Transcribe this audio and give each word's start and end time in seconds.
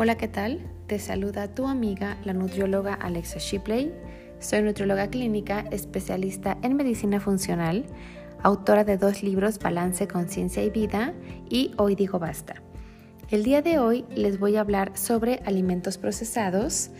Hola, 0.00 0.16
¿qué 0.16 0.28
tal? 0.28 0.60
Te 0.86 1.00
saluda 1.00 1.52
tu 1.56 1.66
amiga, 1.66 2.18
la 2.24 2.32
nutrióloga 2.32 2.94
Alexa 2.94 3.40
Shipley. 3.40 3.92
Soy 4.38 4.62
nutrióloga 4.62 5.10
clínica, 5.10 5.64
especialista 5.72 6.56
en 6.62 6.76
medicina 6.76 7.18
funcional, 7.18 7.84
autora 8.44 8.84
de 8.84 8.96
dos 8.96 9.24
libros, 9.24 9.58
Balance, 9.58 10.06
Conciencia 10.06 10.62
y 10.62 10.70
Vida 10.70 11.14
y 11.50 11.72
Hoy 11.78 11.96
digo 11.96 12.20
basta. 12.20 12.62
El 13.28 13.42
día 13.42 13.60
de 13.60 13.80
hoy 13.80 14.04
les 14.14 14.38
voy 14.38 14.54
a 14.54 14.60
hablar 14.60 14.96
sobre 14.96 15.42
alimentos 15.44 15.98
procesados 15.98 16.90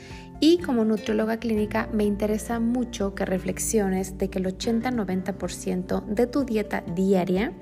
y 0.40 0.58
como 0.58 0.84
nutrióloga 0.84 1.36
clínica 1.36 1.88
me 1.92 2.02
interesa 2.02 2.58
mucho 2.58 3.14
que 3.14 3.24
reflexiones 3.24 4.18
de 4.18 4.28
que 4.28 4.40
el 4.40 4.46
80-90% 4.46 6.04
de 6.04 6.26
tu 6.26 6.42
dieta 6.44 6.82
diaria 6.96 7.52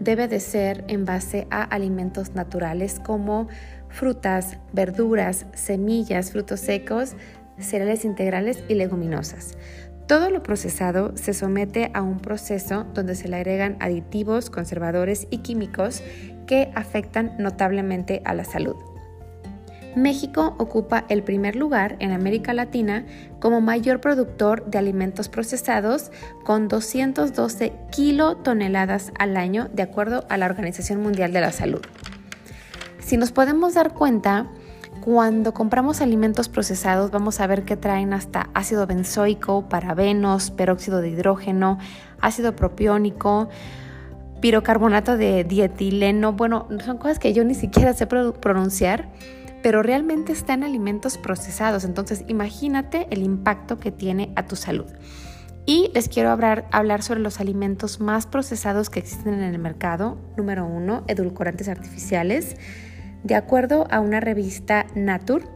debe 0.00 0.28
de 0.28 0.40
ser 0.40 0.84
en 0.88 1.04
base 1.04 1.46
a 1.50 1.62
alimentos 1.62 2.34
naturales 2.34 3.00
como 3.00 3.48
frutas, 3.94 4.58
verduras, 4.72 5.46
semillas, 5.54 6.32
frutos 6.32 6.60
secos, 6.60 7.14
cereales 7.58 8.04
integrales 8.04 8.62
y 8.68 8.74
leguminosas. 8.74 9.56
Todo 10.08 10.28
lo 10.28 10.42
procesado 10.42 11.16
se 11.16 11.32
somete 11.32 11.90
a 11.94 12.02
un 12.02 12.18
proceso 12.18 12.84
donde 12.92 13.14
se 13.14 13.28
le 13.28 13.36
agregan 13.36 13.76
aditivos, 13.80 14.50
conservadores 14.50 15.26
y 15.30 15.38
químicos 15.38 16.02
que 16.46 16.70
afectan 16.74 17.34
notablemente 17.38 18.20
a 18.24 18.34
la 18.34 18.44
salud. 18.44 18.76
México 19.96 20.56
ocupa 20.58 21.04
el 21.08 21.22
primer 21.22 21.54
lugar 21.54 21.96
en 22.00 22.10
América 22.10 22.52
Latina 22.52 23.06
como 23.38 23.60
mayor 23.60 24.00
productor 24.00 24.66
de 24.66 24.78
alimentos 24.78 25.28
procesados 25.28 26.10
con 26.42 26.66
212 26.66 27.72
kilotoneladas 27.92 29.12
al 29.18 29.36
año 29.36 29.68
de 29.72 29.82
acuerdo 29.82 30.26
a 30.28 30.36
la 30.36 30.46
Organización 30.46 31.00
Mundial 31.00 31.32
de 31.32 31.40
la 31.40 31.52
Salud. 31.52 31.82
Si 33.04 33.18
nos 33.18 33.32
podemos 33.32 33.74
dar 33.74 33.92
cuenta, 33.92 34.46
cuando 35.02 35.52
compramos 35.52 36.00
alimentos 36.00 36.48
procesados 36.48 37.10
vamos 37.10 37.38
a 37.38 37.46
ver 37.46 37.64
que 37.64 37.76
traen 37.76 38.14
hasta 38.14 38.48
ácido 38.54 38.86
benzoico, 38.86 39.68
parabenos, 39.68 40.50
peróxido 40.50 41.02
de 41.02 41.10
hidrógeno, 41.10 41.78
ácido 42.22 42.56
propiónico, 42.56 43.50
pirocarbonato 44.40 45.18
de 45.18 45.44
dietileno. 45.44 46.32
Bueno, 46.32 46.66
son 46.82 46.96
cosas 46.96 47.18
que 47.18 47.34
yo 47.34 47.44
ni 47.44 47.54
siquiera 47.54 47.92
sé 47.92 48.06
pronunciar, 48.06 49.10
pero 49.62 49.82
realmente 49.82 50.32
están 50.32 50.60
en 50.60 50.70
alimentos 50.70 51.18
procesados. 51.18 51.84
Entonces 51.84 52.24
imagínate 52.26 53.06
el 53.10 53.22
impacto 53.22 53.78
que 53.78 53.92
tiene 53.92 54.32
a 54.34 54.46
tu 54.46 54.56
salud. 54.56 54.86
Y 55.66 55.90
les 55.92 56.08
quiero 56.08 56.30
hablar, 56.30 57.02
sobre 57.02 57.20
los 57.20 57.38
alimentos 57.38 58.00
más 58.00 58.26
procesados 58.26 58.88
que 58.88 59.00
existen 59.00 59.34
en 59.34 59.42
el 59.42 59.58
mercado. 59.58 60.16
Número 60.38 60.66
uno, 60.66 61.04
edulcorantes 61.06 61.68
artificiales. 61.68 62.56
De 63.24 63.34
acuerdo 63.34 63.86
a 63.90 64.00
una 64.00 64.20
revista 64.20 64.86
Nature, 64.94 65.46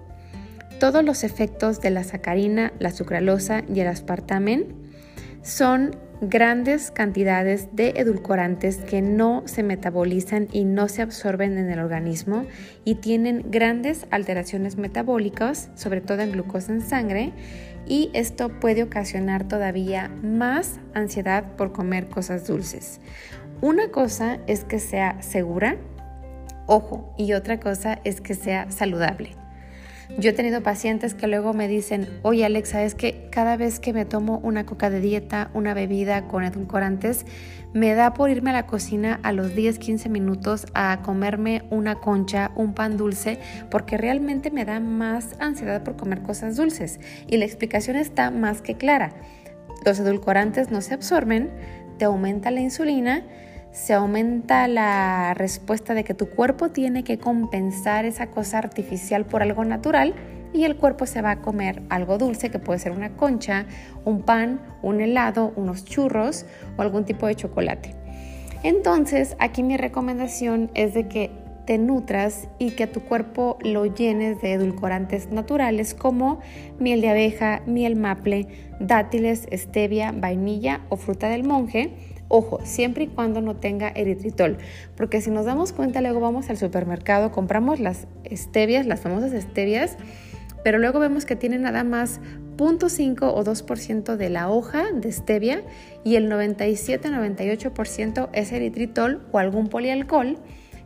todos 0.80 1.04
los 1.04 1.22
efectos 1.22 1.82
de 1.82 1.90
la 1.90 2.02
sacarina, 2.02 2.72
la 2.78 2.90
sucralosa 2.90 3.62
y 3.72 3.80
el 3.80 3.88
aspartamen 3.88 4.74
son 5.42 5.94
grandes 6.22 6.90
cantidades 6.90 7.68
de 7.72 7.90
edulcorantes 7.90 8.78
que 8.78 9.02
no 9.02 9.42
se 9.44 9.62
metabolizan 9.62 10.48
y 10.50 10.64
no 10.64 10.88
se 10.88 11.02
absorben 11.02 11.58
en 11.58 11.70
el 11.70 11.78
organismo 11.78 12.46
y 12.86 12.96
tienen 12.96 13.44
grandes 13.50 14.06
alteraciones 14.10 14.78
metabólicas, 14.78 15.70
sobre 15.74 16.00
todo 16.00 16.22
en 16.22 16.32
glucosa 16.32 16.72
en 16.72 16.80
sangre, 16.80 17.32
y 17.86 18.10
esto 18.14 18.48
puede 18.48 18.82
ocasionar 18.82 19.46
todavía 19.46 20.08
más 20.22 20.80
ansiedad 20.94 21.56
por 21.56 21.72
comer 21.72 22.08
cosas 22.08 22.46
dulces. 22.46 23.00
Una 23.60 23.88
cosa 23.88 24.38
es 24.46 24.64
que 24.64 24.78
sea 24.78 25.20
segura 25.22 25.76
Ojo, 26.68 27.14
y 27.16 27.32
otra 27.32 27.58
cosa 27.58 27.98
es 28.04 28.20
que 28.20 28.34
sea 28.34 28.70
saludable. 28.70 29.30
Yo 30.18 30.30
he 30.30 30.32
tenido 30.34 30.62
pacientes 30.62 31.14
que 31.14 31.26
luego 31.26 31.54
me 31.54 31.66
dicen, 31.66 32.08
oye 32.22 32.44
Alexa, 32.44 32.82
es 32.82 32.94
que 32.94 33.28
cada 33.30 33.56
vez 33.56 33.80
que 33.80 33.94
me 33.94 34.04
tomo 34.04 34.38
una 34.42 34.66
coca 34.66 34.90
de 34.90 35.00
dieta, 35.00 35.50
una 35.54 35.72
bebida 35.72 36.28
con 36.28 36.44
edulcorantes, 36.44 37.24
me 37.72 37.94
da 37.94 38.12
por 38.12 38.28
irme 38.28 38.50
a 38.50 38.52
la 38.52 38.66
cocina 38.66 39.18
a 39.22 39.32
los 39.32 39.54
10, 39.54 39.78
15 39.78 40.10
minutos 40.10 40.66
a 40.74 41.00
comerme 41.02 41.64
una 41.70 41.96
concha, 41.96 42.50
un 42.54 42.74
pan 42.74 42.98
dulce, 42.98 43.38
porque 43.70 43.96
realmente 43.96 44.50
me 44.50 44.66
da 44.66 44.78
más 44.78 45.36
ansiedad 45.40 45.82
por 45.82 45.96
comer 45.96 46.20
cosas 46.20 46.56
dulces. 46.56 47.00
Y 47.28 47.38
la 47.38 47.46
explicación 47.46 47.96
está 47.96 48.30
más 48.30 48.60
que 48.60 48.76
clara. 48.76 49.14
Los 49.86 50.00
edulcorantes 50.00 50.70
no 50.70 50.82
se 50.82 50.92
absorben, 50.92 51.50
te 51.98 52.04
aumenta 52.04 52.50
la 52.50 52.60
insulina, 52.60 53.24
se 53.72 53.94
aumenta 53.94 54.66
la 54.68 55.34
respuesta 55.34 55.94
de 55.94 56.04
que 56.04 56.14
tu 56.14 56.28
cuerpo 56.30 56.70
tiene 56.70 57.04
que 57.04 57.18
compensar 57.18 58.04
esa 58.04 58.28
cosa 58.28 58.58
artificial 58.58 59.24
por 59.26 59.42
algo 59.42 59.64
natural 59.64 60.14
y 60.52 60.64
el 60.64 60.76
cuerpo 60.76 61.06
se 61.06 61.22
va 61.22 61.32
a 61.32 61.40
comer 61.42 61.82
algo 61.90 62.18
dulce 62.18 62.50
que 62.50 62.58
puede 62.58 62.78
ser 62.78 62.92
una 62.92 63.10
concha, 63.16 63.66
un 64.04 64.22
pan, 64.22 64.60
un 64.82 65.00
helado, 65.00 65.52
unos 65.56 65.84
churros 65.84 66.46
o 66.76 66.82
algún 66.82 67.04
tipo 67.04 67.26
de 67.26 67.34
chocolate. 67.34 67.94
Entonces, 68.62 69.36
aquí 69.38 69.62
mi 69.62 69.76
recomendación 69.76 70.70
es 70.74 70.94
de 70.94 71.06
que 71.06 71.30
te 71.66 71.76
nutras 71.76 72.48
y 72.58 72.70
que 72.70 72.86
tu 72.86 73.02
cuerpo 73.02 73.58
lo 73.62 73.84
llenes 73.84 74.40
de 74.40 74.54
edulcorantes 74.54 75.30
naturales 75.30 75.92
como 75.92 76.40
miel 76.78 77.02
de 77.02 77.10
abeja, 77.10 77.60
miel 77.66 77.94
maple, 77.94 78.48
dátiles, 78.80 79.46
stevia, 79.52 80.12
vainilla 80.12 80.80
o 80.88 80.96
fruta 80.96 81.28
del 81.28 81.44
monje 81.44 82.17
Ojo, 82.28 82.60
siempre 82.62 83.04
y 83.04 83.06
cuando 83.08 83.40
no 83.40 83.56
tenga 83.56 83.88
eritritol, 83.88 84.58
porque 84.96 85.20
si 85.22 85.30
nos 85.30 85.46
damos 85.46 85.72
cuenta, 85.72 86.02
luego 86.02 86.20
vamos 86.20 86.50
al 86.50 86.58
supermercado, 86.58 87.32
compramos 87.32 87.80
las 87.80 88.06
stevias, 88.30 88.86
las 88.86 89.00
famosas 89.00 89.32
stevias, 89.42 89.96
pero 90.62 90.78
luego 90.78 91.00
vemos 91.00 91.24
que 91.24 91.36
tiene 91.36 91.58
nada 91.58 91.84
más 91.84 92.20
0.5 92.58 93.22
o 93.22 93.44
2% 93.44 94.16
de 94.16 94.28
la 94.28 94.50
hoja 94.50 94.92
de 94.92 95.10
stevia 95.12 95.62
y 96.04 96.16
el 96.16 96.30
97-98% 96.30 98.28
es 98.32 98.52
eritritol 98.52 99.26
o 99.32 99.38
algún 99.38 99.68
polialcohol 99.68 100.36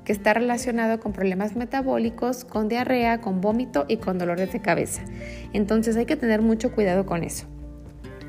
que 0.04 0.12
está 0.12 0.34
relacionado 0.34 1.00
con 1.00 1.12
problemas 1.12 1.56
metabólicos, 1.56 2.44
con 2.44 2.68
diarrea, 2.68 3.20
con 3.20 3.40
vómito 3.40 3.84
y 3.88 3.96
con 3.96 4.18
dolores 4.18 4.52
de 4.52 4.60
cabeza. 4.60 5.02
Entonces 5.52 5.96
hay 5.96 6.06
que 6.06 6.16
tener 6.16 6.42
mucho 6.42 6.72
cuidado 6.72 7.06
con 7.06 7.24
eso. 7.24 7.46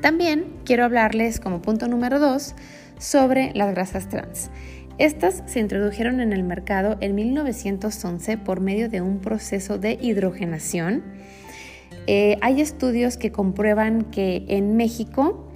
También 0.00 0.46
quiero 0.64 0.84
hablarles 0.84 1.40
como 1.40 1.62
punto 1.62 1.88
número 1.88 2.18
2 2.18 2.54
sobre 3.04 3.52
las 3.54 3.70
grasas 3.74 4.08
trans. 4.08 4.50
Estas 4.98 5.42
se 5.46 5.60
introdujeron 5.60 6.20
en 6.20 6.32
el 6.32 6.42
mercado 6.42 6.96
en 7.00 7.14
1911 7.14 8.38
por 8.38 8.60
medio 8.60 8.88
de 8.88 9.00
un 9.00 9.18
proceso 9.18 9.78
de 9.78 9.98
hidrogenación. 10.00 11.02
Eh, 12.06 12.38
hay 12.40 12.60
estudios 12.60 13.16
que 13.16 13.32
comprueban 13.32 14.04
que 14.04 14.44
en 14.48 14.76
México 14.76 15.50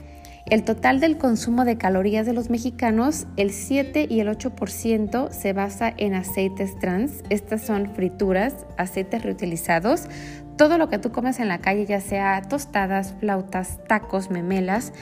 el 0.51 0.65
total 0.65 0.99
del 0.99 1.19
consumo 1.19 1.67
de 1.67 1.77
calorías 1.77 2.25
de 2.25 2.33
los 2.33 2.49
mexicanos, 2.49 3.27
el 3.37 3.51
7 3.51 4.07
y 4.09 4.21
el 4.21 4.29
8% 4.29 5.31
se 5.31 5.53
basa 5.53 5.93
en 5.95 6.15
aceites 6.15 6.79
trans. 6.79 7.23
Estas 7.29 7.61
son 7.61 7.95
frituras, 7.95 8.67
aceites 8.79 9.23
reutilizados, 9.23 10.09
todo 10.57 10.79
lo 10.79 10.89
que 10.89 10.99
tú 10.99 11.13
comes 11.13 11.39
en 11.39 11.49
la 11.49 11.59
calle, 11.59 11.85
ya 11.85 12.01
sea 12.01 12.41
tostadas, 12.49 13.15
flautas, 13.21 13.79
tacos, 13.87 14.31
memelas, 14.31 14.95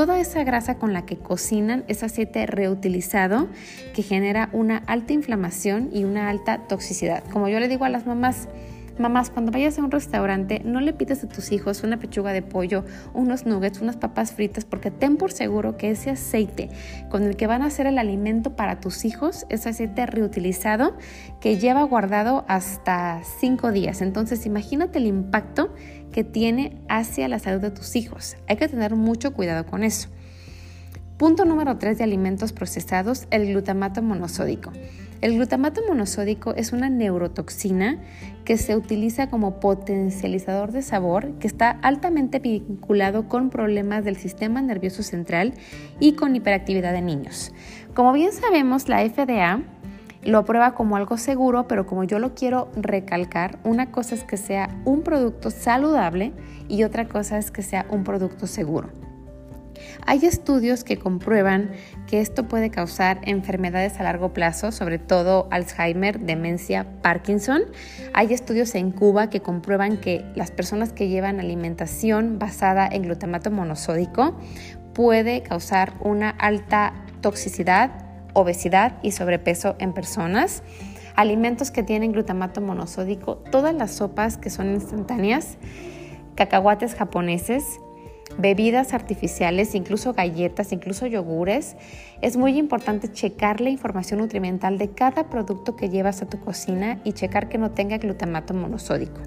toda 0.00 0.18
esa 0.18 0.42
grasa 0.44 0.76
con 0.76 0.94
la 0.94 1.04
que 1.04 1.18
cocinan 1.18 1.84
es 1.86 2.02
aceite 2.02 2.46
reutilizado 2.46 3.48
que 3.92 4.02
genera 4.02 4.48
una 4.54 4.78
alta 4.78 5.12
inflamación 5.12 5.90
y 5.92 6.04
una 6.04 6.30
alta 6.30 6.66
toxicidad. 6.68 7.22
Como 7.30 7.48
yo 7.48 7.60
le 7.60 7.68
digo 7.68 7.84
a 7.84 7.90
las 7.90 8.06
mamás, 8.06 8.48
Mamás, 9.00 9.30
cuando 9.30 9.50
vayas 9.50 9.78
a 9.78 9.82
un 9.82 9.90
restaurante, 9.90 10.60
no 10.62 10.82
le 10.82 10.92
pides 10.92 11.24
a 11.24 11.28
tus 11.28 11.52
hijos 11.52 11.82
una 11.82 11.98
pechuga 11.98 12.34
de 12.34 12.42
pollo, 12.42 12.84
unos 13.14 13.46
nuggets, 13.46 13.80
unas 13.80 13.96
papas 13.96 14.32
fritas, 14.32 14.66
porque 14.66 14.90
ten 14.90 15.16
por 15.16 15.32
seguro 15.32 15.78
que 15.78 15.90
ese 15.90 16.10
aceite 16.10 16.68
con 17.08 17.22
el 17.22 17.36
que 17.36 17.46
van 17.46 17.62
a 17.62 17.66
hacer 17.66 17.86
el 17.86 17.98
alimento 17.98 18.56
para 18.56 18.78
tus 18.78 19.06
hijos 19.06 19.46
es 19.48 19.66
aceite 19.66 20.04
reutilizado 20.04 20.98
que 21.40 21.56
lleva 21.56 21.82
guardado 21.84 22.44
hasta 22.46 23.22
cinco 23.40 23.72
días. 23.72 24.02
Entonces, 24.02 24.44
imagínate 24.44 24.98
el 24.98 25.06
impacto 25.06 25.72
que 26.12 26.22
tiene 26.22 26.76
hacia 26.90 27.26
la 27.28 27.38
salud 27.38 27.62
de 27.62 27.70
tus 27.70 27.96
hijos. 27.96 28.36
Hay 28.48 28.56
que 28.56 28.68
tener 28.68 28.96
mucho 28.96 29.32
cuidado 29.32 29.64
con 29.64 29.82
eso. 29.82 30.10
Punto 31.20 31.44
número 31.44 31.76
3 31.76 31.98
de 31.98 32.04
alimentos 32.04 32.54
procesados, 32.54 33.26
el 33.30 33.46
glutamato 33.46 34.00
monosódico. 34.00 34.72
El 35.20 35.34
glutamato 35.34 35.82
monosódico 35.86 36.54
es 36.54 36.72
una 36.72 36.88
neurotoxina 36.88 37.98
que 38.46 38.56
se 38.56 38.74
utiliza 38.74 39.28
como 39.28 39.60
potencializador 39.60 40.72
de 40.72 40.80
sabor 40.80 41.32
que 41.32 41.46
está 41.46 41.72
altamente 41.82 42.38
vinculado 42.38 43.28
con 43.28 43.50
problemas 43.50 44.02
del 44.02 44.16
sistema 44.16 44.62
nervioso 44.62 45.02
central 45.02 45.52
y 45.98 46.14
con 46.14 46.34
hiperactividad 46.34 46.94
de 46.94 47.02
niños. 47.02 47.52
Como 47.92 48.14
bien 48.14 48.32
sabemos, 48.32 48.88
la 48.88 49.06
FDA 49.06 49.60
lo 50.22 50.38
aprueba 50.38 50.72
como 50.72 50.96
algo 50.96 51.18
seguro, 51.18 51.68
pero 51.68 51.84
como 51.84 52.04
yo 52.04 52.18
lo 52.18 52.34
quiero 52.34 52.70
recalcar, 52.76 53.58
una 53.62 53.92
cosa 53.92 54.14
es 54.14 54.24
que 54.24 54.38
sea 54.38 54.74
un 54.86 55.02
producto 55.02 55.50
saludable 55.50 56.32
y 56.66 56.84
otra 56.84 57.08
cosa 57.08 57.36
es 57.36 57.50
que 57.50 57.60
sea 57.60 57.84
un 57.90 58.04
producto 58.04 58.46
seguro. 58.46 59.09
Hay 60.06 60.24
estudios 60.24 60.84
que 60.84 60.96
comprueban 60.96 61.70
que 62.06 62.20
esto 62.20 62.48
puede 62.48 62.70
causar 62.70 63.20
enfermedades 63.22 64.00
a 64.00 64.02
largo 64.02 64.32
plazo, 64.32 64.72
sobre 64.72 64.98
todo 64.98 65.48
Alzheimer, 65.50 66.20
demencia, 66.20 66.86
Parkinson. 67.02 67.62
Hay 68.12 68.32
estudios 68.32 68.74
en 68.74 68.90
Cuba 68.90 69.30
que 69.30 69.40
comprueban 69.40 69.98
que 69.98 70.24
las 70.34 70.50
personas 70.50 70.92
que 70.92 71.08
llevan 71.08 71.40
alimentación 71.40 72.38
basada 72.38 72.88
en 72.90 73.02
glutamato 73.02 73.50
monosódico 73.50 74.36
puede 74.94 75.42
causar 75.42 75.94
una 76.00 76.30
alta 76.30 76.94
toxicidad, 77.20 77.90
obesidad 78.34 78.98
y 79.02 79.12
sobrepeso 79.12 79.76
en 79.78 79.92
personas. 79.92 80.62
Alimentos 81.16 81.70
que 81.70 81.82
tienen 81.82 82.12
glutamato 82.12 82.60
monosódico, 82.60 83.36
todas 83.50 83.74
las 83.74 83.92
sopas 83.92 84.36
que 84.36 84.50
son 84.50 84.72
instantáneas, 84.72 85.58
cacahuates 86.34 86.94
japoneses, 86.94 87.80
bebidas 88.38 88.94
artificiales, 88.94 89.74
incluso 89.74 90.12
galletas, 90.12 90.72
incluso 90.72 91.06
yogures, 91.06 91.76
es 92.20 92.36
muy 92.36 92.58
importante 92.58 93.12
checar 93.12 93.60
la 93.60 93.70
información 93.70 94.20
nutrimental 94.20 94.78
de 94.78 94.90
cada 94.90 95.28
producto 95.28 95.76
que 95.76 95.88
llevas 95.88 96.22
a 96.22 96.26
tu 96.26 96.40
cocina 96.40 97.00
y 97.04 97.12
checar 97.12 97.48
que 97.48 97.58
no 97.58 97.70
tenga 97.70 97.98
glutamato 97.98 98.54
monosódico. 98.54 99.20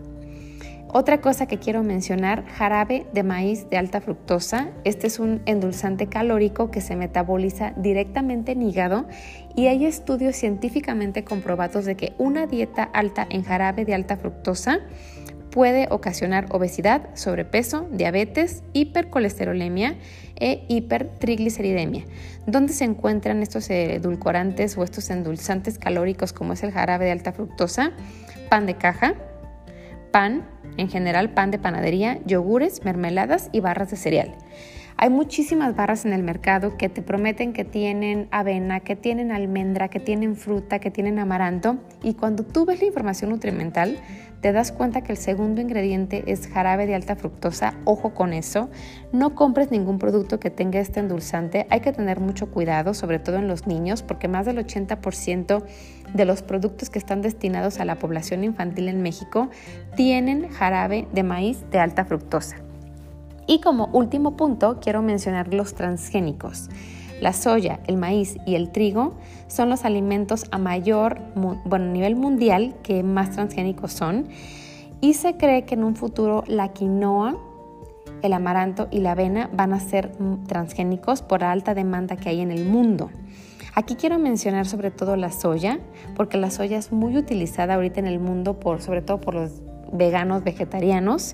Otra 0.96 1.22
cosa 1.22 1.48
que 1.48 1.58
quiero 1.58 1.82
mencionar, 1.82 2.46
jarabe 2.46 3.08
de 3.14 3.24
maíz 3.24 3.68
de 3.68 3.80
alta 3.80 4.00
fructosa. 4.00 4.70
Este 4.84 5.08
es 5.08 5.18
un 5.18 5.42
endulzante 5.48 6.06
calórico 6.06 6.70
que 6.70 6.82
se 6.82 6.96
metaboliza 6.96 7.74
directamente 7.78 8.52
en 8.52 8.62
hígado 8.62 9.08
y 9.56 9.66
hay 9.66 9.88
estudios 9.88 10.36
científicamente 10.36 11.24
comprobados 11.24 11.86
de 11.86 11.96
que 11.96 12.14
una 12.20 12.46
dieta 12.46 12.84
alta 12.84 13.26
en 13.28 13.42
jarabe 13.44 13.86
de 13.86 13.96
alta 13.96 14.18
fructosa 14.18 14.82
puede 15.54 15.88
ocasionar 15.92 16.48
obesidad, 16.50 17.10
sobrepeso, 17.14 17.88
diabetes, 17.92 18.64
hipercolesterolemia 18.74 19.98
e 20.36 20.66
hipertrigliceridemia. 20.68 22.06
¿Dónde 22.48 22.74
se 22.74 22.86
encuentran 22.86 23.44
estos 23.44 23.70
edulcorantes 23.70 24.76
o 24.80 24.84
estos 24.84 25.12
endulzantes 25.12 25.78
calóricos 25.78 26.34
como 26.34 26.54
es 26.54 26.64
el 26.64 26.72
jarabe 26.72 27.06
de 27.06 27.12
alta 27.12 27.34
fructosa? 27.34 27.92
Pan 28.50 28.66
de 28.66 28.78
caja, 28.78 29.14
pan, 30.12 30.44
en 30.78 30.90
general 30.90 31.36
pan 31.36 31.52
de 31.52 31.60
panadería, 31.60 32.18
yogures, 32.26 32.84
mermeladas 32.84 33.50
y 33.52 33.60
barras 33.60 33.92
de 33.92 33.98
cereal. 33.98 34.36
Hay 34.98 35.10
muchísimas 35.10 35.76
barras 35.76 36.06
en 36.06 36.14
el 36.14 36.24
mercado 36.24 36.78
que 36.78 36.90
te 36.90 37.02
prometen 37.02 37.54
que 37.54 37.66
tienen 37.66 38.28
avena, 38.32 38.80
que 38.80 38.96
tienen 38.96 39.32
almendra, 39.32 39.90
que 39.90 40.00
tienen 40.00 40.36
fruta, 40.36 40.80
que 40.80 40.92
tienen 40.92 41.20
amaranto 41.20 41.78
y 42.02 42.14
cuando 42.14 42.44
tú 42.44 42.66
ves 42.66 42.80
la 42.80 42.88
información 42.88 43.30
nutrimental 43.30 43.98
te 44.44 44.52
das 44.52 44.74
cuenta 44.74 45.04
que 45.04 45.14
el 45.14 45.18
segundo 45.18 45.62
ingrediente 45.62 46.26
es 46.28 46.50
jarabe 46.50 46.86
de 46.86 46.96
alta 46.96 47.16
fructosa. 47.16 47.76
Ojo 47.86 48.14
con 48.14 48.34
eso. 48.34 48.70
No 49.14 49.36
compres 49.36 49.72
ningún 49.72 50.00
producto 50.00 50.38
que 50.38 50.50
tenga 50.50 50.82
este 50.82 51.00
endulzante. 51.00 51.66
Hay 51.70 51.80
que 51.80 51.94
tener 51.94 52.20
mucho 52.20 52.52
cuidado, 52.52 52.94
sobre 52.94 53.20
todo 53.20 53.38
en 53.38 53.48
los 53.48 53.68
niños, 53.68 54.04
porque 54.04 54.28
más 54.28 54.46
del 54.46 54.58
80% 54.58 55.64
de 56.14 56.26
los 56.26 56.42
productos 56.42 56.90
que 56.90 57.00
están 57.00 57.22
destinados 57.22 57.80
a 57.80 57.86
la 57.86 57.96
población 57.96 58.44
infantil 58.44 58.90
en 58.90 59.02
México 59.02 59.50
tienen 59.96 60.50
jarabe 60.50 61.08
de 61.14 61.24
maíz 61.24 61.64
de 61.72 61.80
alta 61.80 62.04
fructosa. 62.04 62.58
Y 63.48 63.62
como 63.62 63.88
último 63.94 64.36
punto, 64.36 64.82
quiero 64.82 65.02
mencionar 65.02 65.54
los 65.54 65.74
transgénicos. 65.74 66.68
La 67.22 67.34
soya, 67.34 67.80
el 67.88 67.98
maíz 67.98 68.38
y 68.46 68.56
el 68.56 68.72
trigo 68.72 69.14
son 69.48 69.70
los 69.70 69.86
alimentos 69.86 70.46
a 70.52 70.58
mayor 70.58 71.20
bueno, 71.36 71.92
nivel 71.92 72.16
mundial 72.16 72.76
que 72.84 73.04
más 73.04 73.32
transgénicos 73.32 73.94
son 73.94 74.28
y 75.00 75.16
se 75.16 75.36
cree 75.36 75.66
que 75.66 75.76
en 75.76 75.84
un 75.84 75.96
futuro 75.96 76.44
la 76.48 76.70
quinoa, 76.70 77.38
el 78.22 78.34
amaranto 78.34 78.88
y 78.90 79.00
la 79.00 79.12
avena 79.12 79.50
van 79.52 79.74
a 79.74 79.80
ser 79.80 80.14
transgénicos 80.48 81.22
por 81.22 81.42
la 81.42 81.52
alta 81.52 81.74
demanda 81.74 82.16
que 82.16 82.30
hay 82.30 82.40
en 82.40 82.52
el 82.52 82.66
mundo. 82.66 83.10
Aquí 83.76 83.96
quiero 83.96 84.20
mencionar 84.20 84.66
sobre 84.66 84.92
todo 84.92 85.16
la 85.16 85.32
soya, 85.32 85.80
porque 86.16 86.38
la 86.38 86.52
soya 86.52 86.78
es 86.78 86.92
muy 86.92 87.18
utilizada 87.18 87.74
ahorita 87.74 88.00
en 88.00 88.08
el 88.08 88.20
mundo, 88.20 88.60
por, 88.60 88.82
sobre 88.82 89.02
todo 89.02 89.20
por 89.20 89.34
los 89.34 89.62
veganos, 89.92 90.44
vegetarianos. 90.44 91.34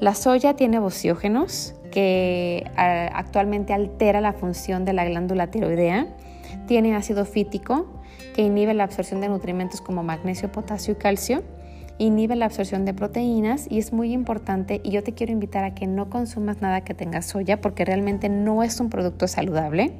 La 0.00 0.14
soya 0.14 0.54
tiene 0.54 0.78
bociógenos, 0.78 1.74
que 1.90 2.70
actualmente 2.76 3.72
altera 3.72 4.20
la 4.20 4.32
función 4.32 4.84
de 4.84 4.92
la 4.92 5.04
glándula 5.04 5.48
tiroidea. 5.48 6.06
Tiene 6.66 6.94
ácido 6.94 7.24
fítico, 7.24 7.86
que 8.34 8.42
inhibe 8.42 8.74
la 8.74 8.84
absorción 8.84 9.20
de 9.20 9.28
nutrimentos 9.28 9.80
como 9.80 10.02
magnesio, 10.02 10.50
potasio 10.50 10.92
y 10.94 10.96
calcio. 10.96 11.42
Inhibe 11.98 12.34
la 12.34 12.46
absorción 12.46 12.84
de 12.84 12.94
proteínas 12.94 13.66
y 13.68 13.78
es 13.78 13.92
muy 13.92 14.12
importante 14.12 14.80
y 14.82 14.90
yo 14.90 15.02
te 15.02 15.12
quiero 15.12 15.32
invitar 15.32 15.64
a 15.64 15.74
que 15.74 15.86
no 15.86 16.08
consumas 16.08 16.62
nada 16.62 16.80
que 16.82 16.94
tenga 16.94 17.20
soya 17.20 17.60
porque 17.60 17.84
realmente 17.84 18.28
no 18.28 18.62
es 18.62 18.80
un 18.80 18.88
producto 18.88 19.28
saludable. 19.28 19.92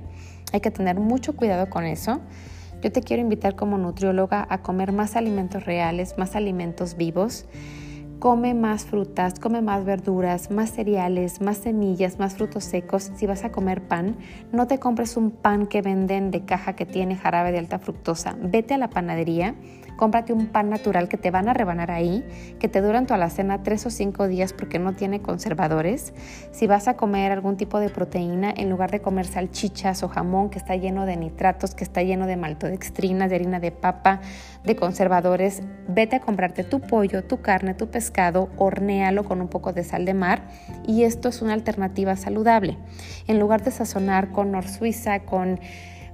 Hay 0.52 0.60
que 0.60 0.70
tener 0.70 0.98
mucho 0.98 1.36
cuidado 1.36 1.68
con 1.68 1.84
eso. 1.84 2.20
Yo 2.80 2.90
te 2.90 3.02
quiero 3.02 3.20
invitar 3.20 3.54
como 3.54 3.76
nutrióloga 3.76 4.46
a 4.48 4.62
comer 4.62 4.92
más 4.92 5.14
alimentos 5.14 5.66
reales, 5.66 6.16
más 6.16 6.36
alimentos 6.36 6.96
vivos 6.96 7.46
come 8.20 8.52
más 8.52 8.84
frutas, 8.84 9.40
come 9.40 9.62
más 9.62 9.86
verduras, 9.86 10.50
más 10.50 10.70
cereales, 10.70 11.40
más 11.40 11.56
semillas, 11.56 12.18
más 12.18 12.34
frutos 12.34 12.64
secos. 12.64 13.10
Si 13.16 13.26
vas 13.26 13.44
a 13.44 13.50
comer 13.50 13.80
pan, 13.80 14.16
no 14.52 14.66
te 14.66 14.78
compres 14.78 15.16
un 15.16 15.30
pan 15.30 15.66
que 15.66 15.80
venden 15.80 16.30
de 16.30 16.44
caja 16.44 16.74
que 16.74 16.84
tiene 16.84 17.16
jarabe 17.16 17.50
de 17.50 17.58
alta 17.58 17.78
fructosa. 17.78 18.36
Vete 18.42 18.74
a 18.74 18.78
la 18.78 18.90
panadería 18.90 19.54
cómprate 20.00 20.32
un 20.32 20.46
pan 20.46 20.70
natural 20.70 21.10
que 21.10 21.18
te 21.18 21.30
van 21.30 21.50
a 21.50 21.52
rebanar 21.52 21.90
ahí, 21.90 22.24
que 22.58 22.68
te 22.68 22.80
duran 22.80 23.04
toda 23.04 23.18
la 23.18 23.28
cena 23.28 23.62
tres 23.62 23.84
o 23.84 23.90
cinco 23.90 24.28
días 24.28 24.54
porque 24.54 24.78
no 24.78 24.94
tiene 24.94 25.20
conservadores. 25.20 26.14
Si 26.52 26.66
vas 26.66 26.88
a 26.88 26.96
comer 26.96 27.32
algún 27.32 27.58
tipo 27.58 27.78
de 27.80 27.90
proteína, 27.90 28.50
en 28.56 28.70
lugar 28.70 28.90
de 28.90 29.02
comer 29.02 29.26
salchichas 29.26 30.02
o 30.02 30.08
jamón 30.08 30.48
que 30.48 30.56
está 30.56 30.74
lleno 30.74 31.04
de 31.04 31.18
nitratos, 31.18 31.74
que 31.74 31.84
está 31.84 32.02
lleno 32.02 32.26
de 32.26 32.38
maltodextrina, 32.38 33.28
de 33.28 33.34
harina 33.34 33.60
de 33.60 33.72
papa, 33.72 34.22
de 34.64 34.74
conservadores, 34.74 35.62
vete 35.86 36.16
a 36.16 36.20
comprarte 36.20 36.64
tu 36.64 36.80
pollo, 36.80 37.22
tu 37.22 37.42
carne, 37.42 37.74
tu 37.74 37.90
pescado, 37.90 38.48
hornéalo 38.56 39.24
con 39.24 39.42
un 39.42 39.48
poco 39.48 39.74
de 39.74 39.84
sal 39.84 40.06
de 40.06 40.14
mar 40.14 40.48
y 40.86 41.02
esto 41.02 41.28
es 41.28 41.42
una 41.42 41.52
alternativa 41.52 42.16
saludable. 42.16 42.78
En 43.26 43.38
lugar 43.38 43.62
de 43.62 43.70
sazonar 43.70 44.32
con 44.32 44.50
nor 44.50 44.66
suiza, 44.66 45.20
con 45.20 45.60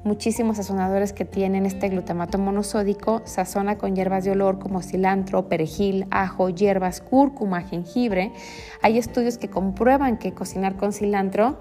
muchísimos 0.04 0.56
sazonadores 0.56 1.12
que 1.12 1.24
tienen 1.24 1.66
este 1.66 1.88
glutamato 1.88 2.38
monosódico, 2.38 3.22
sazona 3.24 3.78
con 3.78 3.94
hierbas 3.94 4.24
de 4.24 4.32
olor 4.32 4.58
como 4.58 4.82
cilantro, 4.82 5.48
perejil, 5.48 6.06
ajo, 6.10 6.48
hierbas, 6.48 7.00
cúrcuma, 7.00 7.62
jengibre. 7.62 8.32
Hay 8.82 8.98
estudios 8.98 9.38
que 9.38 9.50
comprueban 9.50 10.18
que 10.18 10.32
cocinar 10.32 10.76
con 10.76 10.92
cilantro 10.92 11.58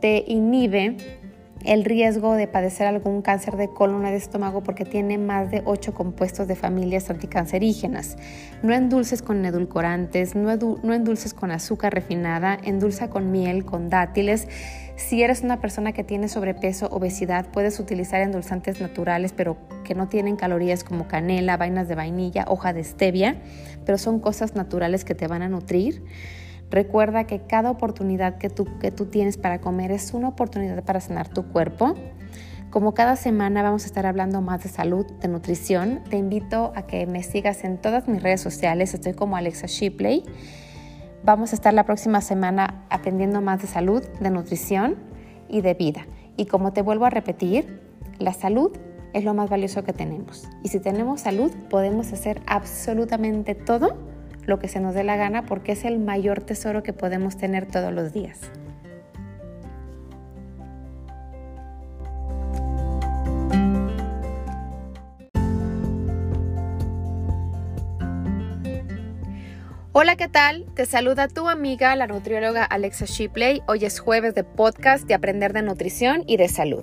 te 0.00 0.24
inhibe 0.26 0.96
el 1.64 1.84
riesgo 1.84 2.34
de 2.34 2.46
padecer 2.46 2.86
algún 2.86 3.22
cáncer 3.22 3.56
de 3.56 3.68
colon 3.68 4.04
o 4.04 4.08
de 4.08 4.16
estómago 4.16 4.62
porque 4.62 4.84
tiene 4.84 5.18
más 5.18 5.50
de 5.50 5.62
8 5.64 5.94
compuestos 5.94 6.48
de 6.48 6.56
familias 6.56 7.10
anticancerígenas. 7.10 8.16
No 8.62 8.72
endulces 8.72 9.22
con 9.22 9.44
edulcorantes, 9.44 10.34
no, 10.34 10.56
no 10.56 10.94
endulces 10.94 11.34
con 11.34 11.50
azúcar 11.50 11.94
refinada, 11.94 12.58
endulza 12.62 13.10
con 13.10 13.30
miel, 13.30 13.64
con 13.64 13.90
dátiles. 13.90 14.48
Si 14.96 15.22
eres 15.22 15.42
una 15.42 15.60
persona 15.60 15.92
que 15.92 16.04
tiene 16.04 16.28
sobrepeso, 16.28 16.86
obesidad, 16.88 17.46
puedes 17.52 17.80
utilizar 17.80 18.20
endulzantes 18.20 18.80
naturales, 18.80 19.32
pero 19.32 19.56
que 19.84 19.94
no 19.94 20.08
tienen 20.08 20.36
calorías 20.36 20.84
como 20.84 21.08
canela, 21.08 21.56
vainas 21.56 21.88
de 21.88 21.94
vainilla, 21.94 22.44
hoja 22.48 22.72
de 22.72 22.84
stevia, 22.84 23.36
pero 23.84 23.98
son 23.98 24.20
cosas 24.20 24.54
naturales 24.54 25.04
que 25.04 25.14
te 25.14 25.26
van 25.26 25.42
a 25.42 25.48
nutrir. 25.48 26.02
Recuerda 26.72 27.24
que 27.24 27.40
cada 27.40 27.70
oportunidad 27.70 28.38
que 28.38 28.48
tú, 28.48 28.66
que 28.78 28.90
tú 28.90 29.04
tienes 29.04 29.36
para 29.36 29.60
comer 29.60 29.92
es 29.92 30.14
una 30.14 30.28
oportunidad 30.28 30.82
para 30.82 31.00
sanar 31.00 31.28
tu 31.28 31.46
cuerpo. 31.52 31.94
Como 32.70 32.94
cada 32.94 33.16
semana 33.16 33.62
vamos 33.62 33.82
a 33.82 33.86
estar 33.88 34.06
hablando 34.06 34.40
más 34.40 34.62
de 34.62 34.70
salud, 34.70 35.04
de 35.20 35.28
nutrición, 35.28 36.00
te 36.08 36.16
invito 36.16 36.72
a 36.74 36.86
que 36.86 37.06
me 37.06 37.22
sigas 37.22 37.64
en 37.64 37.76
todas 37.76 38.08
mis 38.08 38.22
redes 38.22 38.40
sociales. 38.40 38.94
Estoy 38.94 39.12
como 39.12 39.36
Alexa 39.36 39.66
Shipley. 39.66 40.24
Vamos 41.22 41.52
a 41.52 41.56
estar 41.56 41.74
la 41.74 41.84
próxima 41.84 42.22
semana 42.22 42.86
aprendiendo 42.88 43.42
más 43.42 43.60
de 43.60 43.68
salud, 43.68 44.02
de 44.20 44.30
nutrición 44.30 44.96
y 45.50 45.60
de 45.60 45.74
vida. 45.74 46.06
Y 46.38 46.46
como 46.46 46.72
te 46.72 46.80
vuelvo 46.80 47.04
a 47.04 47.10
repetir, 47.10 47.82
la 48.18 48.32
salud 48.32 48.72
es 49.12 49.24
lo 49.24 49.34
más 49.34 49.50
valioso 49.50 49.84
que 49.84 49.92
tenemos. 49.92 50.48
Y 50.62 50.70
si 50.70 50.80
tenemos 50.80 51.20
salud, 51.20 51.52
podemos 51.68 52.14
hacer 52.14 52.40
absolutamente 52.46 53.54
todo 53.54 54.10
lo 54.46 54.58
que 54.58 54.68
se 54.68 54.80
nos 54.80 54.94
dé 54.94 55.04
la 55.04 55.16
gana 55.16 55.46
porque 55.46 55.72
es 55.72 55.84
el 55.84 55.98
mayor 55.98 56.42
tesoro 56.42 56.82
que 56.82 56.92
podemos 56.92 57.36
tener 57.36 57.66
todos 57.66 57.92
los 57.92 58.12
días. 58.12 58.38
Hola, 69.94 70.16
¿qué 70.16 70.26
tal? 70.26 70.64
Te 70.74 70.86
saluda 70.86 71.28
tu 71.28 71.50
amiga, 71.50 71.94
la 71.96 72.06
nutrióloga 72.06 72.64
Alexa 72.64 73.04
Shipley. 73.04 73.60
Hoy 73.68 73.84
es 73.84 74.00
jueves 74.00 74.34
de 74.34 74.42
podcast 74.42 75.04
de 75.04 75.12
Aprender 75.12 75.52
de 75.52 75.60
Nutrición 75.60 76.24
y 76.26 76.38
de 76.38 76.48
Salud. 76.48 76.82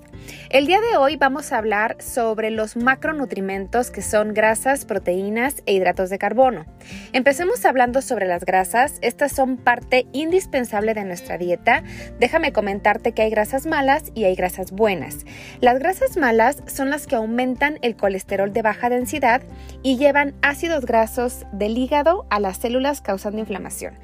El 0.51 0.67
día 0.67 0.79
de 0.79 0.95
hoy 0.95 1.17
vamos 1.17 1.51
a 1.51 1.57
hablar 1.57 1.97
sobre 2.03 2.51
los 2.51 2.77
macronutrimentos 2.77 3.89
que 3.89 4.03
son 4.03 4.35
grasas, 4.35 4.85
proteínas 4.85 5.63
e 5.65 5.73
hidratos 5.73 6.11
de 6.11 6.19
carbono. 6.19 6.67
Empecemos 7.11 7.65
hablando 7.65 8.03
sobre 8.03 8.27
las 8.27 8.45
grasas. 8.45 8.99
Estas 9.01 9.31
son 9.31 9.57
parte 9.57 10.05
indispensable 10.11 10.93
de 10.93 11.03
nuestra 11.03 11.39
dieta. 11.39 11.81
Déjame 12.19 12.53
comentarte 12.53 13.13
que 13.13 13.23
hay 13.23 13.31
grasas 13.31 13.65
malas 13.65 14.11
y 14.13 14.25
hay 14.25 14.35
grasas 14.35 14.71
buenas. 14.71 15.25
Las 15.61 15.79
grasas 15.79 16.15
malas 16.15 16.61
son 16.67 16.91
las 16.91 17.07
que 17.07 17.15
aumentan 17.15 17.79
el 17.81 17.95
colesterol 17.95 18.53
de 18.53 18.61
baja 18.61 18.87
densidad 18.87 19.41
y 19.81 19.97
llevan 19.97 20.35
ácidos 20.43 20.85
grasos 20.85 21.47
del 21.53 21.75
hígado 21.75 22.27
a 22.29 22.39
las 22.39 22.57
células 22.57 22.98
causando 23.01 23.39
inflamación. 23.39 23.95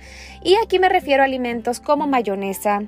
Y 0.43 0.55
aquí 0.63 0.79
me 0.79 0.89
refiero 0.89 1.23
a 1.23 1.25
alimentos 1.25 1.79
como 1.79 2.07
mayonesa, 2.07 2.83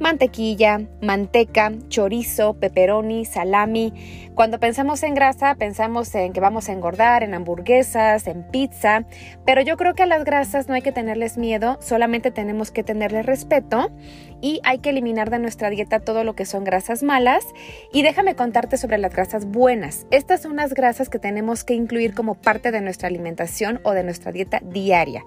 mantequilla, 0.00 0.80
manteca, 1.00 1.72
chorizo, 1.88 2.54
pepperoni, 2.54 3.24
salami. 3.24 3.92
Cuando 4.34 4.58
pensamos 4.58 5.02
en 5.02 5.14
grasa, 5.14 5.54
pensamos 5.54 6.14
en 6.14 6.32
que 6.32 6.40
vamos 6.40 6.68
a 6.68 6.72
engordar, 6.72 7.22
en 7.22 7.34
hamburguesas, 7.34 8.26
en 8.26 8.42
pizza, 8.48 9.04
pero 9.46 9.62
yo 9.62 9.76
creo 9.76 9.94
que 9.94 10.02
a 10.02 10.06
las 10.06 10.24
grasas 10.24 10.68
no 10.68 10.74
hay 10.74 10.82
que 10.82 10.92
tenerles 10.92 11.38
miedo, 11.38 11.78
solamente 11.80 12.30
tenemos 12.30 12.70
que 12.70 12.82
tenerles 12.82 13.26
respeto 13.26 13.92
y 14.40 14.60
hay 14.64 14.78
que 14.78 14.90
eliminar 14.90 15.30
de 15.30 15.38
nuestra 15.38 15.70
dieta 15.70 16.00
todo 16.00 16.24
lo 16.24 16.34
que 16.34 16.44
son 16.44 16.64
grasas 16.64 17.02
malas. 17.02 17.46
Y 17.92 18.02
déjame 18.02 18.34
contarte 18.34 18.76
sobre 18.76 18.98
las 18.98 19.14
grasas 19.14 19.46
buenas. 19.46 20.06
Estas 20.10 20.42
son 20.42 20.56
las 20.56 20.74
grasas 20.74 21.08
que 21.08 21.18
tenemos 21.18 21.64
que 21.64 21.74
incluir 21.74 22.14
como 22.14 22.34
parte 22.34 22.70
de 22.70 22.80
nuestra 22.80 23.08
alimentación 23.08 23.80
o 23.84 23.92
de 23.92 24.04
nuestra 24.04 24.32
dieta 24.32 24.60
diaria. 24.62 25.24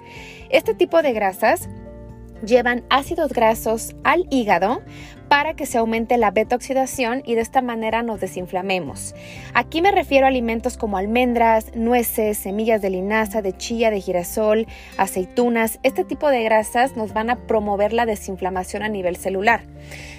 Este 0.50 0.74
tipo 0.74 1.02
de 1.02 1.14
grasas 1.14 1.70
llevan 2.46 2.84
ácidos 2.90 3.34
grasos 3.34 3.96
al 4.04 4.26
hígado 4.30 4.82
para 5.28 5.56
que 5.56 5.66
se 5.66 5.78
aumente 5.78 6.18
la 6.18 6.32
beta-oxidación 6.32 7.22
y 7.26 7.36
de 7.36 7.42
esta 7.42 7.62
manera 7.62 8.02
nos 8.02 8.22
desinflamemos. 8.22 9.14
Aquí 9.54 9.82
me 9.82 9.92
refiero 9.92 10.26
a 10.26 10.30
alimentos 10.30 10.78
como 10.78 10.98
almendras, 10.98 11.76
nueces, 11.76 12.38
semillas 12.38 12.82
de 12.82 12.92
linaza, 12.92 13.42
de 13.42 13.52
chía, 13.52 13.92
de 13.92 14.00
girasol, 14.00 14.68
aceitunas. 14.98 15.80
Este 15.84 16.06
tipo 16.06 16.30
de 16.30 16.44
grasas 16.44 16.96
nos 16.96 17.14
van 17.14 17.30
a 17.30 17.36
promover 17.36 17.92
la 17.92 18.06
desinflamación 18.06 18.84
a 18.84 18.90
nivel 18.90 19.18
celular. 19.18 19.64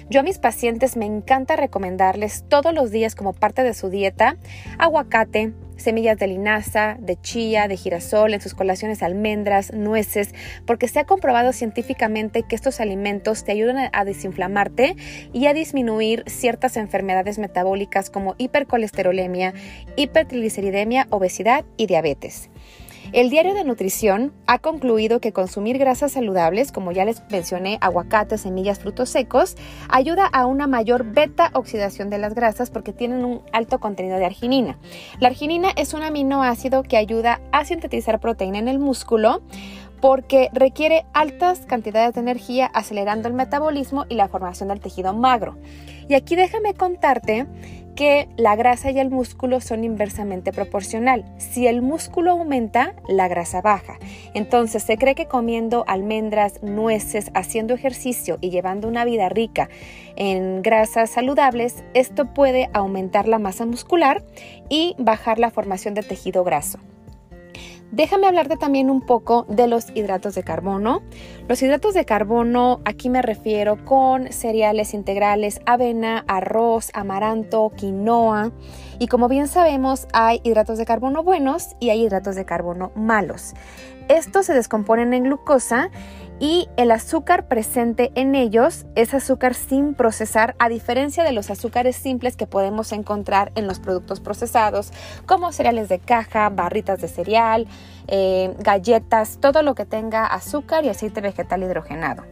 Yo 0.09 0.19
a 0.19 0.23
mis 0.23 0.37
pacientes 0.37 0.95
me 0.95 1.05
encanta 1.05 1.55
recomendarles 1.55 2.43
todos 2.47 2.73
los 2.73 2.91
días 2.91 3.15
como 3.15 3.33
parte 3.33 3.63
de 3.63 3.73
su 3.73 3.89
dieta 3.89 4.37
aguacate, 4.77 5.53
semillas 5.79 6.17
de 6.17 6.27
linaza, 6.27 6.97
de 6.99 7.19
chía, 7.19 7.67
de 7.67 7.77
girasol, 7.77 8.33
en 8.33 8.41
sus 8.41 8.53
colaciones 8.53 9.03
almendras, 9.03 9.73
nueces, 9.73 10.33
porque 10.65 10.87
se 10.87 10.99
ha 10.99 11.05
comprobado 11.05 11.53
científicamente 11.53 12.43
que 12.43 12.55
estos 12.55 12.79
alimentos 12.79 13.43
te 13.43 13.51
ayudan 13.51 13.89
a 13.91 14.05
desinflamarte 14.05 14.95
y 15.33 15.47
a 15.47 15.53
disminuir 15.53 16.23
ciertas 16.27 16.77
enfermedades 16.77 17.39
metabólicas 17.39 18.09
como 18.09 18.35
hipercolesterolemia, 18.37 19.53
hipertrigliceridemia, 19.95 21.07
obesidad 21.09 21.65
y 21.77 21.87
diabetes. 21.87 22.49
El 23.11 23.31
diario 23.31 23.55
de 23.55 23.63
nutrición 23.63 24.33
ha 24.45 24.59
concluido 24.59 25.19
que 25.19 25.33
consumir 25.33 25.79
grasas 25.79 26.11
saludables, 26.11 26.71
como 26.71 26.91
ya 26.91 27.05
les 27.05 27.23
mencioné, 27.31 27.79
aguacate, 27.81 28.37
semillas, 28.37 28.79
frutos 28.79 29.09
secos, 29.09 29.57
ayuda 29.89 30.27
a 30.27 30.45
una 30.45 30.67
mayor 30.67 31.03
beta 31.05 31.49
oxidación 31.53 32.11
de 32.11 32.19
las 32.19 32.35
grasas 32.35 32.69
porque 32.69 32.93
tienen 32.93 33.25
un 33.25 33.41
alto 33.51 33.79
contenido 33.79 34.17
de 34.17 34.25
arginina. 34.25 34.77
La 35.19 35.29
arginina 35.29 35.69
es 35.75 35.95
un 35.95 36.03
aminoácido 36.03 36.83
que 36.83 36.97
ayuda 36.97 37.41
a 37.51 37.65
sintetizar 37.65 38.19
proteína 38.19 38.59
en 38.59 38.67
el 38.67 38.77
músculo 38.77 39.41
porque 40.01 40.49
requiere 40.53 41.05
altas 41.13 41.61
cantidades 41.61 42.13
de 42.13 42.21
energía 42.21 42.67
acelerando 42.67 43.27
el 43.27 43.33
metabolismo 43.33 44.05
y 44.07 44.15
la 44.15 44.27
formación 44.27 44.69
del 44.69 44.79
tejido 44.79 45.13
magro. 45.13 45.57
Y 46.07 46.13
aquí 46.13 46.35
déjame 46.35 46.73
contarte 46.73 47.47
que 47.99 48.29
la 48.37 48.55
grasa 48.55 48.91
y 48.91 48.99
el 48.99 49.09
músculo 49.09 49.59
son 49.59 49.83
inversamente 49.83 50.53
proporcional. 50.53 51.25
Si 51.37 51.67
el 51.67 51.81
músculo 51.81 52.31
aumenta, 52.31 52.93
la 53.09 53.27
grasa 53.27 53.59
baja. 53.61 53.99
Entonces 54.33 54.83
se 54.83 54.97
cree 54.97 55.15
que 55.15 55.25
comiendo 55.25 55.83
almendras, 55.85 56.63
nueces, 56.63 57.29
haciendo 57.33 57.73
ejercicio 57.73 58.37
y 58.39 58.51
llevando 58.51 58.87
una 58.87 59.03
vida 59.03 59.27
rica 59.27 59.67
en 60.15 60.61
grasas 60.61 61.09
saludables, 61.09 61.83
esto 61.93 62.33
puede 62.33 62.69
aumentar 62.71 63.27
la 63.27 63.37
masa 63.37 63.65
muscular 63.65 64.23
y 64.69 64.95
bajar 64.97 65.37
la 65.37 65.51
formación 65.51 65.93
de 65.93 66.03
tejido 66.03 66.45
graso. 66.45 66.79
Déjame 67.91 68.27
hablarte 68.27 68.55
también 68.55 68.91
un 68.91 69.01
poco 69.01 69.45
de 69.49 69.67
los 69.67 69.87
hidratos 69.95 70.35
de 70.35 70.43
carbono. 70.43 71.01
Los 71.47 71.61
hidratos 71.63 71.95
de 71.95 72.05
carbono, 72.05 72.81
aquí 72.85 73.09
me 73.09 73.23
refiero 73.23 73.83
con 73.83 74.31
cereales 74.31 74.93
integrales, 74.93 75.59
avena, 75.65 76.23
arroz, 76.27 76.91
amaranto, 76.93 77.71
quinoa. 77.75 78.51
Y 78.99 79.07
como 79.07 79.27
bien 79.27 79.47
sabemos, 79.47 80.07
hay 80.13 80.39
hidratos 80.43 80.77
de 80.77 80.85
carbono 80.85 81.23
buenos 81.23 81.75
y 81.79 81.89
hay 81.89 82.03
hidratos 82.03 82.35
de 82.35 82.45
carbono 82.45 82.91
malos. 82.95 83.53
Estos 84.07 84.45
se 84.45 84.53
descomponen 84.53 85.13
en 85.13 85.23
glucosa 85.23 85.89
y 86.39 86.69
el 86.77 86.91
azúcar 86.91 87.47
presente 87.47 88.11
en 88.15 88.33
ellos 88.33 88.85
es 88.95 89.13
azúcar 89.13 89.53
sin 89.53 89.93
procesar, 89.93 90.55
a 90.57 90.69
diferencia 90.69 91.23
de 91.23 91.33
los 91.33 91.49
azúcares 91.49 91.95
simples 91.95 92.35
que 92.35 92.47
podemos 92.47 92.91
encontrar 92.93 93.51
en 93.55 93.67
los 93.67 93.79
productos 93.79 94.19
procesados, 94.21 94.91
como 95.25 95.51
cereales 95.51 95.89
de 95.89 95.99
caja, 95.99 96.49
barritas 96.49 97.01
de 97.01 97.09
cereal, 97.09 97.67
eh, 98.07 98.55
galletas, 98.59 99.39
todo 99.41 99.61
lo 99.63 99.75
que 99.75 99.85
tenga 99.85 100.25
azúcar 100.25 100.85
y 100.85 100.89
aceite 100.89 101.21
vegetal 101.21 101.63
hidrogenado. 101.63 102.23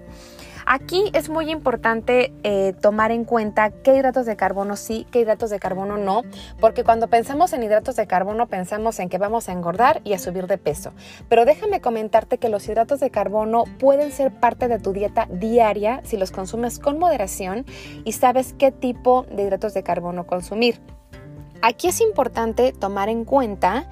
Aquí 0.69 1.09
es 1.13 1.29
muy 1.29 1.49
importante 1.49 2.33
eh, 2.43 2.73
tomar 2.81 3.11
en 3.11 3.23
cuenta 3.23 3.69
qué 3.69 3.95
hidratos 3.95 4.25
de 4.25 4.35
carbono 4.35 4.75
sí, 4.75 5.07
qué 5.11 5.21
hidratos 5.21 5.49
de 5.49 5.59
carbono 5.59 5.95
no, 5.95 6.23
porque 6.59 6.83
cuando 6.83 7.07
pensamos 7.07 7.53
en 7.53 7.63
hidratos 7.63 7.95
de 7.95 8.05
carbono 8.05 8.47
pensamos 8.47 8.99
en 8.99 9.07
que 9.07 9.17
vamos 9.17 9.47
a 9.47 9.53
engordar 9.53 10.01
y 10.03 10.11
a 10.11 10.19
subir 10.19 10.45
de 10.45 10.57
peso. 10.57 10.91
Pero 11.29 11.45
déjame 11.45 11.79
comentarte 11.79 12.37
que 12.37 12.49
los 12.49 12.67
hidratos 12.67 12.99
de 12.99 13.09
carbono 13.11 13.63
pueden 13.79 14.11
ser 14.11 14.33
parte 14.33 14.67
de 14.67 14.77
tu 14.77 14.91
dieta 14.91 15.29
diaria 15.31 16.01
si 16.03 16.17
los 16.17 16.31
consumes 16.31 16.79
con 16.79 16.99
moderación 16.99 17.65
y 18.03 18.11
sabes 18.11 18.51
qué 18.51 18.73
tipo 18.73 19.25
de 19.31 19.43
hidratos 19.43 19.73
de 19.73 19.83
carbono 19.83 20.27
consumir. 20.27 20.81
Aquí 21.61 21.87
es 21.87 22.01
importante 22.01 22.73
tomar 22.73 23.07
en 23.07 23.23
cuenta 23.23 23.87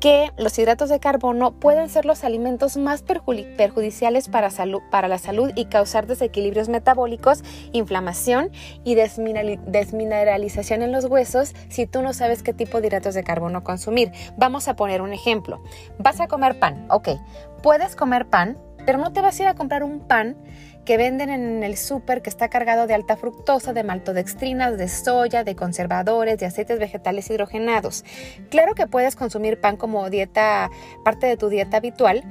que 0.00 0.32
los 0.36 0.58
hidratos 0.58 0.88
de 0.88 1.00
carbono 1.00 1.52
pueden 1.52 1.88
ser 1.88 2.04
los 2.04 2.24
alimentos 2.24 2.76
más 2.76 3.02
perjudiciales 3.02 4.28
para, 4.28 4.50
para 4.90 5.08
la 5.08 5.18
salud 5.18 5.50
y 5.54 5.66
causar 5.66 6.06
desequilibrios 6.06 6.68
metabólicos, 6.68 7.42
inflamación 7.72 8.50
y 8.84 8.94
desmineralización 8.94 10.82
en 10.82 10.92
los 10.92 11.06
huesos 11.06 11.54
si 11.68 11.86
tú 11.86 12.02
no 12.02 12.12
sabes 12.12 12.42
qué 12.42 12.52
tipo 12.52 12.80
de 12.80 12.88
hidratos 12.88 13.14
de 13.14 13.24
carbono 13.24 13.64
consumir. 13.64 14.12
Vamos 14.36 14.68
a 14.68 14.76
poner 14.76 15.02
un 15.02 15.12
ejemplo. 15.12 15.62
Vas 15.98 16.20
a 16.20 16.28
comer 16.28 16.58
pan, 16.58 16.86
ok. 16.90 17.08
Puedes 17.62 17.96
comer 17.96 18.26
pan, 18.26 18.56
pero 18.88 18.96
no 18.96 19.12
te 19.12 19.20
vas 19.20 19.38
a 19.38 19.42
ir 19.42 19.48
a 19.50 19.54
comprar 19.54 19.82
un 19.82 20.00
pan 20.00 20.34
que 20.86 20.96
venden 20.96 21.28
en 21.28 21.62
el 21.62 21.76
súper 21.76 22.22
que 22.22 22.30
está 22.30 22.48
cargado 22.48 22.86
de 22.86 22.94
alta 22.94 23.18
fructosa, 23.18 23.74
de 23.74 23.84
maltodextrinas, 23.84 24.78
de 24.78 24.88
soya, 24.88 25.44
de 25.44 25.54
conservadores, 25.54 26.38
de 26.38 26.46
aceites 26.46 26.78
vegetales 26.78 27.28
hidrogenados. 27.28 28.02
Claro 28.48 28.74
que 28.74 28.86
puedes 28.86 29.14
consumir 29.14 29.60
pan 29.60 29.76
como 29.76 30.08
dieta, 30.08 30.70
parte 31.04 31.26
de 31.26 31.36
tu 31.36 31.50
dieta 31.50 31.76
habitual, 31.76 32.24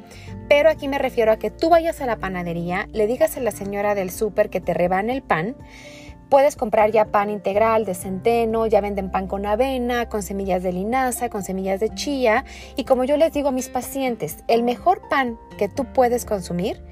pero 0.50 0.72
aquí 0.72 0.88
me 0.88 0.98
refiero 0.98 1.32
a 1.32 1.38
que 1.38 1.52
tú 1.52 1.70
vayas 1.70 2.02
a 2.02 2.08
la 2.08 2.18
panadería, 2.18 2.90
le 2.92 3.06
digas 3.06 3.38
a 3.38 3.42
la 3.42 3.52
señora 3.52 3.94
del 3.94 4.10
súper 4.10 4.50
que 4.50 4.60
te 4.60 4.74
rebane 4.74 5.14
el 5.14 5.22
pan, 5.22 5.56
Puedes 6.30 6.58
comprar 6.58 6.92
ya 6.92 7.06
pan 7.06 7.30
integral 7.30 7.86
de 7.86 7.96
centeno, 7.96 8.68
ya 8.68 8.82
venden 8.82 9.12
pan 9.12 9.28
con 9.28 9.46
avena, 9.46 10.10
con 10.10 10.24
semillas 10.24 10.62
de 10.62 10.74
linaza, 10.74 11.30
con 11.30 11.44
semillas 11.44 11.80
de 11.80 11.90
chía. 11.90 12.44
Y 12.76 12.84
como 12.84 13.06
yo 13.06 13.16
les 13.16 13.32
digo 13.32 13.50
a 13.50 13.54
mis 13.54 13.70
pacientes, 13.70 14.44
el 14.50 14.64
mejor 14.64 15.02
pan 15.10 15.40
que 15.58 15.70
tú 15.70 15.86
puedes 15.86 16.26
consumir 16.26 16.84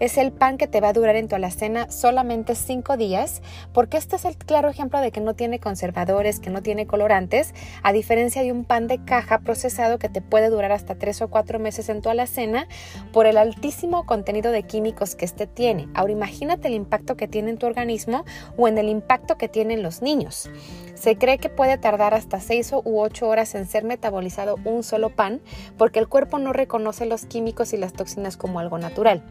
es 0.00 0.18
el 0.18 0.32
pan 0.32 0.58
que 0.58 0.66
te 0.66 0.80
va 0.80 0.88
a 0.88 0.92
durar 0.92 1.16
en 1.16 1.28
tu 1.28 1.36
alacena 1.36 1.90
solamente 1.90 2.54
cinco 2.54 2.96
días, 2.96 3.42
porque 3.72 3.96
este 3.96 4.16
es 4.16 4.24
el 4.24 4.36
claro 4.36 4.68
ejemplo 4.68 5.00
de 5.00 5.10
que 5.12 5.20
no 5.20 5.34
tiene 5.34 5.60
conservadores, 5.60 6.40
que 6.40 6.50
no 6.50 6.62
tiene 6.62 6.86
colorantes, 6.86 7.54
a 7.82 7.92
diferencia 7.92 8.42
de 8.42 8.52
un 8.52 8.64
pan 8.64 8.88
de 8.88 9.04
caja 9.04 9.38
procesado 9.38 9.98
que 9.98 10.08
te 10.08 10.20
puede 10.20 10.50
durar 10.50 10.72
hasta 10.72 10.96
tres 10.96 11.22
o 11.22 11.28
cuatro 11.28 11.58
meses 11.58 11.88
en 11.88 12.02
tu 12.02 12.08
alacena 12.08 12.66
por 13.12 13.26
el 13.26 13.36
altísimo 13.36 14.04
contenido 14.04 14.50
de 14.52 14.64
químicos 14.64 15.14
que 15.14 15.24
este 15.24 15.46
tiene. 15.46 15.88
Ahora 15.94 16.12
imagínate 16.12 16.68
el 16.68 16.74
impacto 16.74 17.16
que 17.16 17.28
tiene 17.28 17.50
en 17.50 17.58
tu 17.58 17.66
organismo 17.66 18.24
o 18.56 18.68
en 18.68 18.78
el 18.78 18.83
impacto 18.88 19.36
que 19.36 19.48
tienen 19.48 19.82
los 19.82 20.02
niños. 20.02 20.50
Se 20.94 21.16
cree 21.16 21.38
que 21.38 21.48
puede 21.48 21.78
tardar 21.78 22.14
hasta 22.14 22.40
seis 22.40 22.72
u 22.72 23.00
ocho 23.00 23.28
horas 23.28 23.54
en 23.54 23.66
ser 23.66 23.84
metabolizado 23.84 24.56
un 24.64 24.82
solo 24.82 25.10
pan 25.10 25.40
porque 25.76 25.98
el 25.98 26.08
cuerpo 26.08 26.38
no 26.38 26.52
reconoce 26.52 27.06
los 27.06 27.26
químicos 27.26 27.72
y 27.72 27.76
las 27.76 27.92
toxinas 27.92 28.36
como 28.36 28.58
algo 28.58 28.78
natural. 28.78 29.22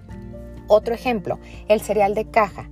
Otro 0.68 0.94
ejemplo, 0.94 1.40
el 1.68 1.82
cereal 1.82 2.16
de 2.16 2.26
caja. 2.26 2.70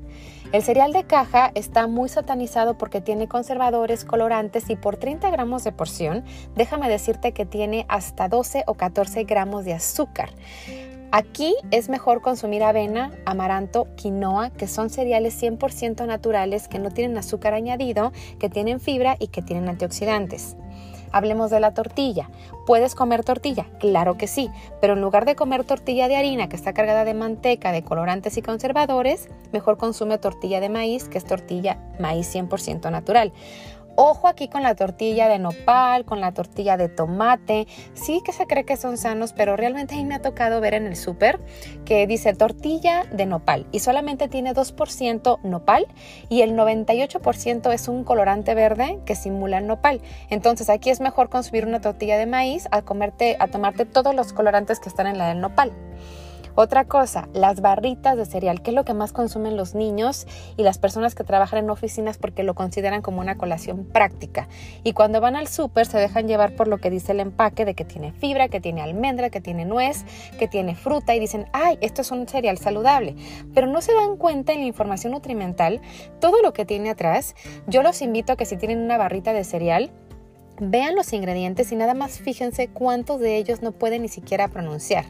El 0.51 0.63
cereal 0.63 0.91
de 0.91 1.05
caja 1.05 1.51
está 1.55 1.87
muy 1.87 2.09
satanizado 2.09 2.77
porque 2.77 2.99
tiene 2.99 3.29
conservadores, 3.29 4.03
colorantes 4.03 4.69
y 4.69 4.75
por 4.75 4.97
30 4.97 5.29
gramos 5.29 5.63
de 5.63 5.71
porción, 5.71 6.25
déjame 6.55 6.89
decirte 6.89 7.31
que 7.31 7.45
tiene 7.45 7.85
hasta 7.87 8.27
12 8.27 8.65
o 8.67 8.73
14 8.73 9.23
gramos 9.23 9.63
de 9.63 9.73
azúcar. 9.73 10.31
Aquí 11.13 11.55
es 11.71 11.89
mejor 11.89 12.21
consumir 12.21 12.63
avena, 12.63 13.11
amaranto, 13.25 13.85
quinoa, 13.97 14.49
que 14.51 14.65
son 14.65 14.89
cereales 14.89 15.41
100% 15.43 16.07
naturales 16.07 16.69
que 16.69 16.79
no 16.79 16.89
tienen 16.89 17.17
azúcar 17.17 17.53
añadido, 17.53 18.13
que 18.39 18.49
tienen 18.49 18.79
fibra 18.79 19.17
y 19.19 19.27
que 19.27 19.41
tienen 19.41 19.67
antioxidantes. 19.67 20.55
Hablemos 21.11 21.51
de 21.51 21.59
la 21.59 21.73
tortilla. 21.73 22.29
¿Puedes 22.65 22.95
comer 22.95 23.25
tortilla? 23.25 23.65
Claro 23.79 24.17
que 24.17 24.27
sí, 24.27 24.49
pero 24.79 24.93
en 24.93 25.01
lugar 25.01 25.25
de 25.25 25.35
comer 25.35 25.65
tortilla 25.65 26.07
de 26.07 26.15
harina 26.15 26.47
que 26.47 26.55
está 26.55 26.71
cargada 26.71 27.03
de 27.03 27.13
manteca, 27.13 27.73
de 27.73 27.83
colorantes 27.83 28.37
y 28.37 28.41
conservadores, 28.41 29.27
mejor 29.51 29.77
consume 29.77 30.17
tortilla 30.17 30.61
de 30.61 30.69
maíz, 30.69 31.09
que 31.09 31.17
es 31.17 31.25
tortilla 31.25 31.77
maíz 31.99 32.33
100% 32.33 32.89
natural. 32.89 33.33
Ojo 33.95 34.27
aquí 34.27 34.47
con 34.47 34.63
la 34.63 34.75
tortilla 34.75 35.27
de 35.27 35.39
nopal, 35.39 36.05
con 36.05 36.21
la 36.21 36.33
tortilla 36.33 36.77
de 36.77 36.89
tomate. 36.89 37.67
Sí 37.93 38.21
que 38.25 38.31
se 38.31 38.47
cree 38.47 38.63
que 38.63 38.77
son 38.77 38.97
sanos, 38.97 39.33
pero 39.33 39.57
realmente 39.57 39.95
a 39.95 39.97
mí 39.97 40.05
me 40.05 40.15
ha 40.15 40.21
tocado 40.21 40.61
ver 40.61 40.73
en 40.73 40.87
el 40.87 40.95
súper 40.95 41.39
que 41.85 42.07
dice 42.07 42.33
tortilla 42.33 43.03
de 43.11 43.25
nopal 43.25 43.67
y 43.71 43.79
solamente 43.79 44.27
tiene 44.27 44.53
2% 44.53 45.39
nopal 45.43 45.87
y 46.29 46.41
el 46.41 46.55
98% 46.55 47.73
es 47.73 47.87
un 47.87 48.03
colorante 48.03 48.55
verde 48.55 48.99
que 49.05 49.15
simula 49.15 49.57
el 49.57 49.67
nopal. 49.67 50.01
Entonces 50.29 50.69
aquí 50.69 50.89
es 50.89 51.01
mejor 51.01 51.29
consumir 51.29 51.65
una 51.65 51.81
tortilla 51.81 52.17
de 52.17 52.25
maíz 52.25 52.67
a 52.71 52.81
comerte, 52.81 53.35
a 53.39 53.47
tomarte 53.47 53.85
todos 53.85 54.15
los 54.15 54.33
colorantes 54.33 54.79
que 54.79 54.89
están 54.89 55.07
en 55.07 55.17
la 55.17 55.27
del 55.27 55.41
nopal. 55.41 55.71
Otra 56.63 56.85
cosa, 56.85 57.27
las 57.33 57.59
barritas 57.59 58.15
de 58.15 58.23
cereal, 58.27 58.61
que 58.61 58.69
es 58.69 58.75
lo 58.75 58.85
que 58.85 58.93
más 58.93 59.13
consumen 59.13 59.57
los 59.57 59.73
niños 59.73 60.27
y 60.57 60.61
las 60.61 60.77
personas 60.77 61.15
que 61.15 61.23
trabajan 61.23 61.57
en 61.57 61.71
oficinas 61.71 62.19
porque 62.19 62.43
lo 62.43 62.53
consideran 62.53 63.01
como 63.01 63.19
una 63.19 63.35
colación 63.35 63.83
práctica. 63.83 64.47
Y 64.83 64.93
cuando 64.93 65.19
van 65.21 65.35
al 65.35 65.47
súper 65.47 65.87
se 65.87 65.97
dejan 65.97 66.27
llevar 66.27 66.55
por 66.55 66.67
lo 66.67 66.77
que 66.77 66.91
dice 66.91 67.13
el 67.13 67.19
empaque 67.19 67.65
de 67.65 67.73
que 67.73 67.83
tiene 67.83 68.11
fibra, 68.11 68.47
que 68.47 68.61
tiene 68.61 68.83
almendra, 68.83 69.31
que 69.31 69.41
tiene 69.41 69.65
nuez, 69.65 70.05
que 70.37 70.47
tiene 70.47 70.75
fruta 70.75 71.15
y 71.15 71.19
dicen, 71.19 71.47
ay, 71.51 71.79
esto 71.81 72.03
es 72.03 72.11
un 72.11 72.27
cereal 72.27 72.59
saludable. 72.59 73.15
Pero 73.55 73.65
no 73.65 73.81
se 73.81 73.95
dan 73.95 74.15
cuenta 74.15 74.53
en 74.53 74.59
la 74.59 74.67
información 74.67 75.13
nutrimental 75.13 75.81
todo 76.19 76.43
lo 76.43 76.53
que 76.53 76.65
tiene 76.65 76.91
atrás. 76.91 77.33
Yo 77.65 77.81
los 77.81 78.03
invito 78.03 78.33
a 78.33 78.35
que 78.35 78.45
si 78.45 78.55
tienen 78.55 78.83
una 78.83 78.99
barrita 78.99 79.33
de 79.33 79.45
cereal, 79.45 79.89
Vean 80.63 80.95
los 80.95 81.11
ingredientes 81.11 81.71
y 81.71 81.75
nada 81.75 81.95
más 81.95 82.19
fíjense 82.19 82.67
cuántos 82.67 83.19
de 83.19 83.37
ellos 83.37 83.63
no 83.63 83.71
pueden 83.71 84.03
ni 84.03 84.09
siquiera 84.09 84.47
pronunciar. 84.47 85.05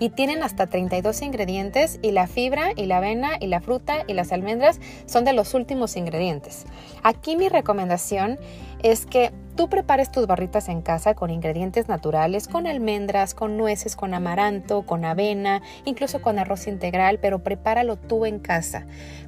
Y 0.00 0.08
tienen 0.08 0.42
hasta 0.42 0.66
32 0.66 1.22
ingredientes 1.22 2.00
y 2.02 2.10
la 2.10 2.26
fibra 2.26 2.70
y 2.74 2.86
la 2.86 2.96
avena 2.96 3.36
y 3.38 3.46
la 3.46 3.60
fruta 3.60 4.02
y 4.08 4.14
las 4.14 4.32
almendras 4.32 4.80
son 5.04 5.24
de 5.24 5.32
los 5.32 5.54
últimos 5.54 5.96
ingredientes. 5.96 6.66
Aquí 7.04 7.36
mi 7.36 7.48
recomendación 7.48 8.36
es 8.82 9.06
que 9.06 9.32
tú 9.56 9.68
prepares 9.68 10.10
tus 10.10 10.26
barritas 10.26 10.68
en 10.68 10.82
casa 10.82 11.14
con 11.14 11.30
ingredientes 11.30 11.86
naturales, 11.86 12.48
con 12.48 12.66
almendras, 12.66 13.32
con 13.32 13.56
nueces, 13.56 13.94
con 13.94 14.12
amaranto, 14.12 14.84
con 14.86 15.04
avena, 15.04 15.62
incluso 15.84 16.20
con 16.20 16.40
arroz 16.40 16.66
integral, 16.66 17.20
pero 17.20 17.44
prepáralo 17.44 17.96
tú 17.96 18.26
en 18.26 18.40
casa. 18.40 18.86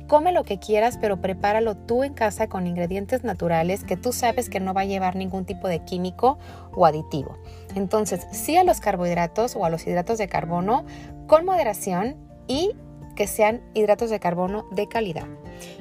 Come 0.09 0.33
lo 0.33 0.43
que 0.43 0.59
quieras, 0.59 0.99
pero 0.99 1.21
prepáralo 1.21 1.77
tú 1.77 2.03
en 2.03 2.15
casa 2.15 2.49
con 2.49 2.67
ingredientes 2.67 3.25
naturales 3.25 3.85
que 3.85 3.99
tú 3.99 4.13
sabes 4.13 4.49
que 4.49 4.59
no 4.59 4.73
va 4.73 4.81
a 4.81 4.87
llevar 4.87 5.17
ningún 5.17 5.45
tipo 5.45 5.69
de 5.69 5.81
químico 5.85 6.39
o 6.75 6.87
aditivo. 6.87 7.37
Entonces, 7.75 8.27
sí 8.33 8.57
a 8.57 8.65
los 8.65 8.81
carbohidratos 8.81 9.55
o 9.55 9.67
a 9.67 9.71
los 9.71 9.87
hidratos 9.87 10.17
de 10.17 10.27
carbono 10.27 10.87
con 11.27 11.45
moderación 11.45 12.17
y 12.47 12.75
que 13.17 13.27
sean 13.27 13.61
hidratos 13.75 14.11
de 14.11 14.19
carbono 14.19 14.65
de 14.71 14.89
calidad. 14.89 15.27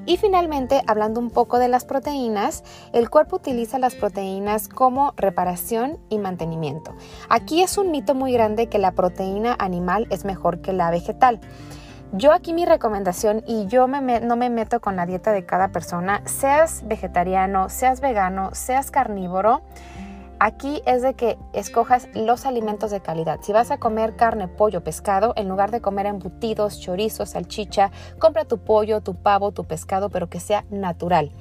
Y 0.06 0.18
finalmente, 0.18 0.82
hablando 0.88 1.20
un 1.20 1.30
poco 1.30 1.60
de 1.60 1.68
las 1.68 1.86
proteínas, 1.86 2.64
el 2.94 3.10
cuerpo 3.10 3.38
utiliza 3.38 3.80
las 3.80 3.96
proteínas 3.96 4.68
como 4.68 5.14
reparación 5.18 6.00
y 6.10 6.18
mantenimiento. 6.18 6.96
Aquí 7.30 7.62
es 7.62 7.78
un 7.78 7.92
mito 7.92 8.16
muy 8.16 8.34
grande 8.34 8.68
que 8.68 8.80
la 8.80 8.92
proteína 8.92 9.56
animal 9.60 10.08
es 10.10 10.26
mejor 10.26 10.62
que 10.62 10.74
la 10.74 10.90
vegetal. 10.90 11.40
Yo 12.14 12.32
aquí 12.32 12.54
mi 12.54 12.66
recomendación, 12.66 13.44
y 13.46 13.68
yo 13.68 13.88
no 13.88 14.36
me 14.36 14.50
meto 14.50 14.80
con 14.80 14.96
la 14.96 15.06
dieta 15.06 15.32
de 15.32 15.46
cada 15.46 15.70
persona, 15.70 16.22
seas 16.26 16.84
vegetariano, 16.88 17.70
seas 17.70 18.00
vegano, 18.00 18.52
seas 18.54 18.92
carnívoro, 18.92 19.62
Aquí 20.40 20.84
es 20.86 21.02
de 21.02 21.16
que 21.16 21.36
escojas 21.54 22.10
los 22.14 22.46
alimentos 22.46 22.92
de 22.92 23.00
calidad. 23.00 23.40
Si 23.42 23.54
vas 23.54 23.72
a 23.72 23.80
comer 23.80 24.16
carne, 24.16 24.48
pollo, 24.48 24.84
pescado, 24.84 25.34
en 25.36 25.50
lugar 25.50 25.72
de 25.72 25.82
comer 25.82 26.06
embutidos, 26.06 26.80
chorizos, 26.80 27.32
salchicha, 27.32 27.90
compra 28.20 28.46
tu 28.46 28.60
pollo, 28.60 29.02
tu 29.02 29.16
pavo, 29.16 29.52
tu 29.52 29.64
pescado, 29.64 30.10
pero 30.10 30.30
que 30.30 30.40
sea 30.40 30.64
natural. 30.70 31.32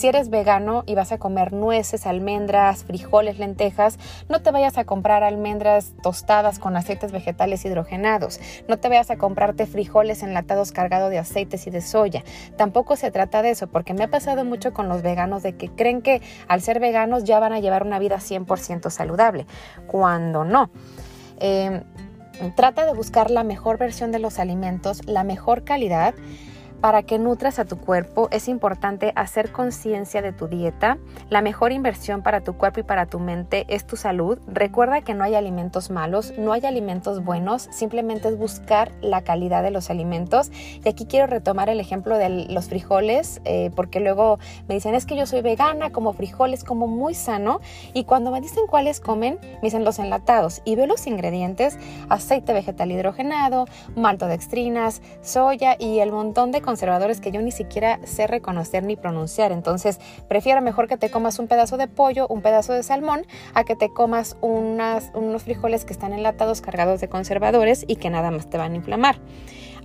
Si 0.00 0.08
eres 0.08 0.30
vegano 0.30 0.82
y 0.86 0.94
vas 0.94 1.12
a 1.12 1.18
comer 1.18 1.52
nueces, 1.52 2.06
almendras, 2.06 2.84
frijoles, 2.84 3.38
lentejas, 3.38 3.98
no 4.30 4.40
te 4.40 4.50
vayas 4.50 4.78
a 4.78 4.86
comprar 4.86 5.22
almendras 5.22 5.92
tostadas 6.02 6.58
con 6.58 6.74
aceites 6.74 7.12
vegetales 7.12 7.66
hidrogenados. 7.66 8.40
No 8.66 8.78
te 8.78 8.88
vayas 8.88 9.10
a 9.10 9.18
comprarte 9.18 9.66
frijoles 9.66 10.22
enlatados 10.22 10.72
cargados 10.72 11.10
de 11.10 11.18
aceites 11.18 11.66
y 11.66 11.70
de 11.70 11.82
soya. 11.82 12.24
Tampoco 12.56 12.96
se 12.96 13.10
trata 13.10 13.42
de 13.42 13.50
eso, 13.50 13.66
porque 13.66 13.92
me 13.92 14.04
ha 14.04 14.08
pasado 14.08 14.42
mucho 14.42 14.72
con 14.72 14.88
los 14.88 15.02
veganos 15.02 15.42
de 15.42 15.54
que 15.54 15.68
creen 15.68 16.00
que 16.00 16.22
al 16.48 16.62
ser 16.62 16.80
veganos 16.80 17.24
ya 17.24 17.38
van 17.38 17.52
a 17.52 17.60
llevar 17.60 17.84
una 17.84 17.98
vida 17.98 18.20
100% 18.20 18.88
saludable, 18.88 19.44
cuando 19.86 20.44
no. 20.44 20.70
Em, 21.40 21.82
trata 22.56 22.86
de 22.86 22.94
buscar 22.94 23.30
la 23.30 23.44
mejor 23.44 23.76
versión 23.76 24.12
de 24.12 24.18
los 24.18 24.38
alimentos, 24.38 25.06
la 25.06 25.24
mejor 25.24 25.62
calidad 25.64 26.14
para 26.80 27.02
que 27.02 27.18
nutras 27.18 27.58
a 27.58 27.64
tu 27.64 27.78
cuerpo 27.78 28.28
es 28.30 28.48
importante 28.48 29.12
hacer 29.16 29.52
conciencia 29.52 30.22
de 30.22 30.32
tu 30.32 30.48
dieta. 30.48 30.98
La 31.28 31.42
mejor 31.42 31.72
inversión 31.72 32.22
para 32.22 32.40
tu 32.40 32.54
cuerpo 32.54 32.80
y 32.80 32.82
para 32.82 33.06
tu 33.06 33.18
mente 33.18 33.66
es 33.68 33.86
tu 33.86 33.96
salud. 33.96 34.38
Recuerda 34.46 35.02
que 35.02 35.14
no 35.14 35.24
hay 35.24 35.34
alimentos 35.34 35.90
malos, 35.90 36.32
no 36.38 36.52
hay 36.52 36.64
alimentos 36.64 37.24
buenos, 37.24 37.68
simplemente 37.70 38.28
es 38.28 38.38
buscar 38.38 38.92
la 39.00 39.22
calidad 39.22 39.62
de 39.62 39.70
los 39.70 39.90
alimentos. 39.90 40.50
Y 40.84 40.88
aquí 40.88 41.06
quiero 41.06 41.26
retomar 41.26 41.68
el 41.68 41.80
ejemplo 41.80 42.16
de 42.16 42.46
los 42.48 42.68
frijoles, 42.68 43.40
eh, 43.44 43.70
porque 43.74 44.00
luego 44.00 44.38
me 44.68 44.74
dicen, 44.74 44.94
es 44.94 45.06
que 45.06 45.16
yo 45.16 45.26
soy 45.26 45.42
vegana, 45.42 45.90
como 45.90 46.12
frijoles, 46.12 46.64
como 46.64 46.86
muy 46.86 47.14
sano. 47.14 47.60
Y 47.92 48.04
cuando 48.04 48.30
me 48.30 48.40
dicen 48.40 48.66
cuáles 48.66 49.00
comen, 49.00 49.38
me 49.42 49.60
dicen 49.62 49.84
los 49.84 49.98
enlatados. 49.98 50.62
Y 50.64 50.76
veo 50.76 50.86
los 50.86 51.06
ingredientes, 51.06 51.78
aceite 52.08 52.52
vegetal 52.52 52.90
hidrogenado, 52.90 53.66
maltodextrinas, 53.96 55.02
soya 55.22 55.76
y 55.78 55.98
el 56.00 56.12
montón 56.12 56.52
de 56.52 56.62
conservadores 56.70 57.20
que 57.20 57.32
yo 57.32 57.42
ni 57.42 57.50
siquiera 57.50 57.98
sé 58.04 58.28
reconocer 58.28 58.84
ni 58.84 58.94
pronunciar. 58.94 59.50
Entonces, 59.50 59.98
prefiero 60.28 60.62
mejor 60.62 60.86
que 60.86 60.96
te 60.96 61.10
comas 61.10 61.40
un 61.40 61.48
pedazo 61.48 61.76
de 61.76 61.88
pollo, 61.88 62.28
un 62.28 62.42
pedazo 62.42 62.72
de 62.72 62.84
salmón, 62.84 63.26
a 63.54 63.64
que 63.64 63.74
te 63.74 63.92
comas 63.92 64.36
unos 64.40 65.42
frijoles 65.42 65.84
que 65.84 65.92
están 65.92 66.12
enlatados 66.12 66.60
cargados 66.60 67.00
de 67.00 67.08
conservadores 67.08 67.84
y 67.88 67.96
que 67.96 68.08
nada 68.08 68.30
más 68.30 68.48
te 68.48 68.56
van 68.56 68.74
a 68.74 68.76
inflamar. 68.76 69.16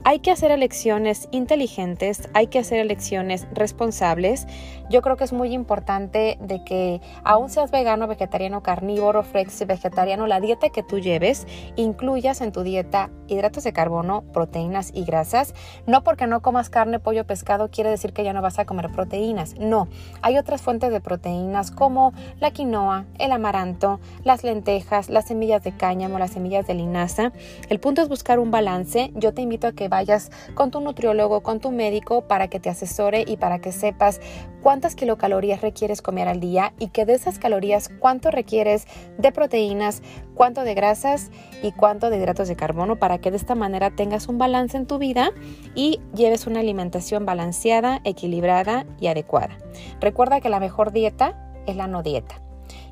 Hay 0.07 0.19
que 0.19 0.29
hacer 0.29 0.51
elecciones 0.51 1.27
inteligentes, 1.31 2.29
hay 2.35 2.45
que 2.45 2.59
hacer 2.59 2.77
elecciones 2.77 3.47
responsables. 3.55 4.45
Yo 4.87 5.01
creo 5.01 5.17
que 5.17 5.23
es 5.23 5.33
muy 5.33 5.51
importante 5.51 6.37
de 6.39 6.63
que 6.63 7.01
aún 7.23 7.49
seas 7.49 7.71
vegano, 7.71 8.05
vegetariano, 8.05 8.61
carnívoro, 8.61 9.23
flexi, 9.23 9.65
vegetariano, 9.65 10.27
la 10.27 10.39
dieta 10.39 10.69
que 10.69 10.83
tú 10.83 10.99
lleves, 10.99 11.47
incluyas 11.75 12.41
en 12.41 12.51
tu 12.51 12.61
dieta 12.61 13.09
hidratos 13.25 13.63
de 13.63 13.73
carbono, 13.73 14.23
proteínas 14.31 14.91
y 14.93 15.05
grasas. 15.05 15.55
No 15.87 16.03
porque 16.03 16.27
no 16.27 16.43
comas 16.43 16.69
carne, 16.69 16.99
pollo, 16.99 17.25
pescado 17.25 17.71
quiere 17.71 17.89
decir 17.89 18.13
que 18.13 18.23
ya 18.23 18.31
no 18.31 18.43
vas 18.43 18.59
a 18.59 18.65
comer 18.65 18.91
proteínas. 18.91 19.55
No, 19.57 19.87
hay 20.21 20.37
otras 20.37 20.61
fuentes 20.61 20.91
de 20.91 21.01
proteínas 21.01 21.71
como 21.71 22.13
la 22.39 22.51
quinoa, 22.51 23.05
el 23.17 23.31
amaranto, 23.31 23.99
las 24.23 24.43
lentejas, 24.43 25.09
las 25.09 25.25
semillas 25.25 25.63
de 25.63 25.75
cáñamo, 25.75 26.19
las 26.19 26.29
semillas 26.29 26.67
de 26.67 26.75
linaza. 26.75 27.31
El 27.69 27.79
punto 27.79 28.03
es 28.03 28.07
buscar 28.07 28.37
un 28.37 28.51
balance. 28.51 29.11
Yo 29.15 29.33
te 29.33 29.41
invito 29.41 29.65
a 29.65 29.71
que 29.71 29.89
vayas 29.95 30.29
con 30.55 30.71
tu 30.71 30.81
nutriólogo, 30.81 31.41
con 31.41 31.61
tu 31.61 31.71
médico 31.71 32.27
para 32.27 32.49
que 32.49 32.59
te 32.59 32.69
asesore 32.69 33.23
y 33.25 33.37
para 33.37 33.59
que 33.59 33.71
sepas 33.71 34.19
cuántas 34.61 34.93
kilocalorías 34.93 35.61
requieres 35.61 36.01
comer 36.01 36.27
al 36.27 36.41
día 36.41 36.73
y 36.79 36.89
que 36.89 37.05
de 37.05 37.13
esas 37.13 37.39
calorías 37.39 37.89
cuánto 37.99 38.29
requieres 38.29 38.87
de 39.17 39.31
proteínas, 39.31 40.01
cuánto 40.33 40.63
de 40.63 40.73
grasas 40.73 41.31
y 41.63 41.71
cuánto 41.71 42.09
de 42.09 42.17
hidratos 42.17 42.49
de 42.49 42.57
carbono 42.57 42.97
para 42.97 43.19
que 43.19 43.31
de 43.31 43.37
esta 43.37 43.55
manera 43.55 43.95
tengas 43.95 44.27
un 44.27 44.37
balance 44.37 44.75
en 44.75 44.85
tu 44.85 44.97
vida 44.97 45.31
y 45.75 46.01
lleves 46.13 46.45
una 46.45 46.59
alimentación 46.59 47.25
balanceada, 47.25 48.01
equilibrada 48.03 48.85
y 48.99 49.07
adecuada. 49.07 49.57
Recuerda 50.01 50.41
que 50.41 50.49
la 50.49 50.59
mejor 50.59 50.91
dieta 50.91 51.53
es 51.67 51.77
la 51.77 51.87
no 51.87 52.03
dieta. 52.03 52.41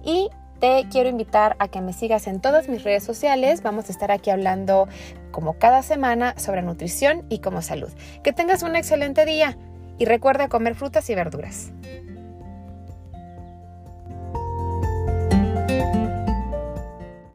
Y 0.06 0.30
te 0.64 0.88
quiero 0.90 1.10
invitar 1.10 1.58
a 1.60 1.68
que 1.68 1.82
me 1.82 1.92
sigas 1.92 2.26
en 2.26 2.40
todas 2.40 2.70
mis 2.70 2.86
redes 2.86 3.04
sociales. 3.04 3.64
Vamos 3.64 3.90
a 3.90 3.92
estar 3.92 4.14
aquí 4.14 4.30
hablando 4.30 4.88
como 5.32 5.60
cada 5.60 5.82
semana 5.82 6.36
sobre 6.40 6.62
nutrición 6.62 7.26
y 7.28 7.40
como 7.40 7.62
salud. 7.62 7.92
Que 8.24 8.32
tengas 8.32 8.64
un 8.64 8.78
excelente 8.78 9.26
día 9.26 9.58
y 9.98 10.06
recuerda 10.06 10.48
comer 10.48 10.76
frutas 10.76 11.10
y 11.10 11.16
verduras. 11.16 11.74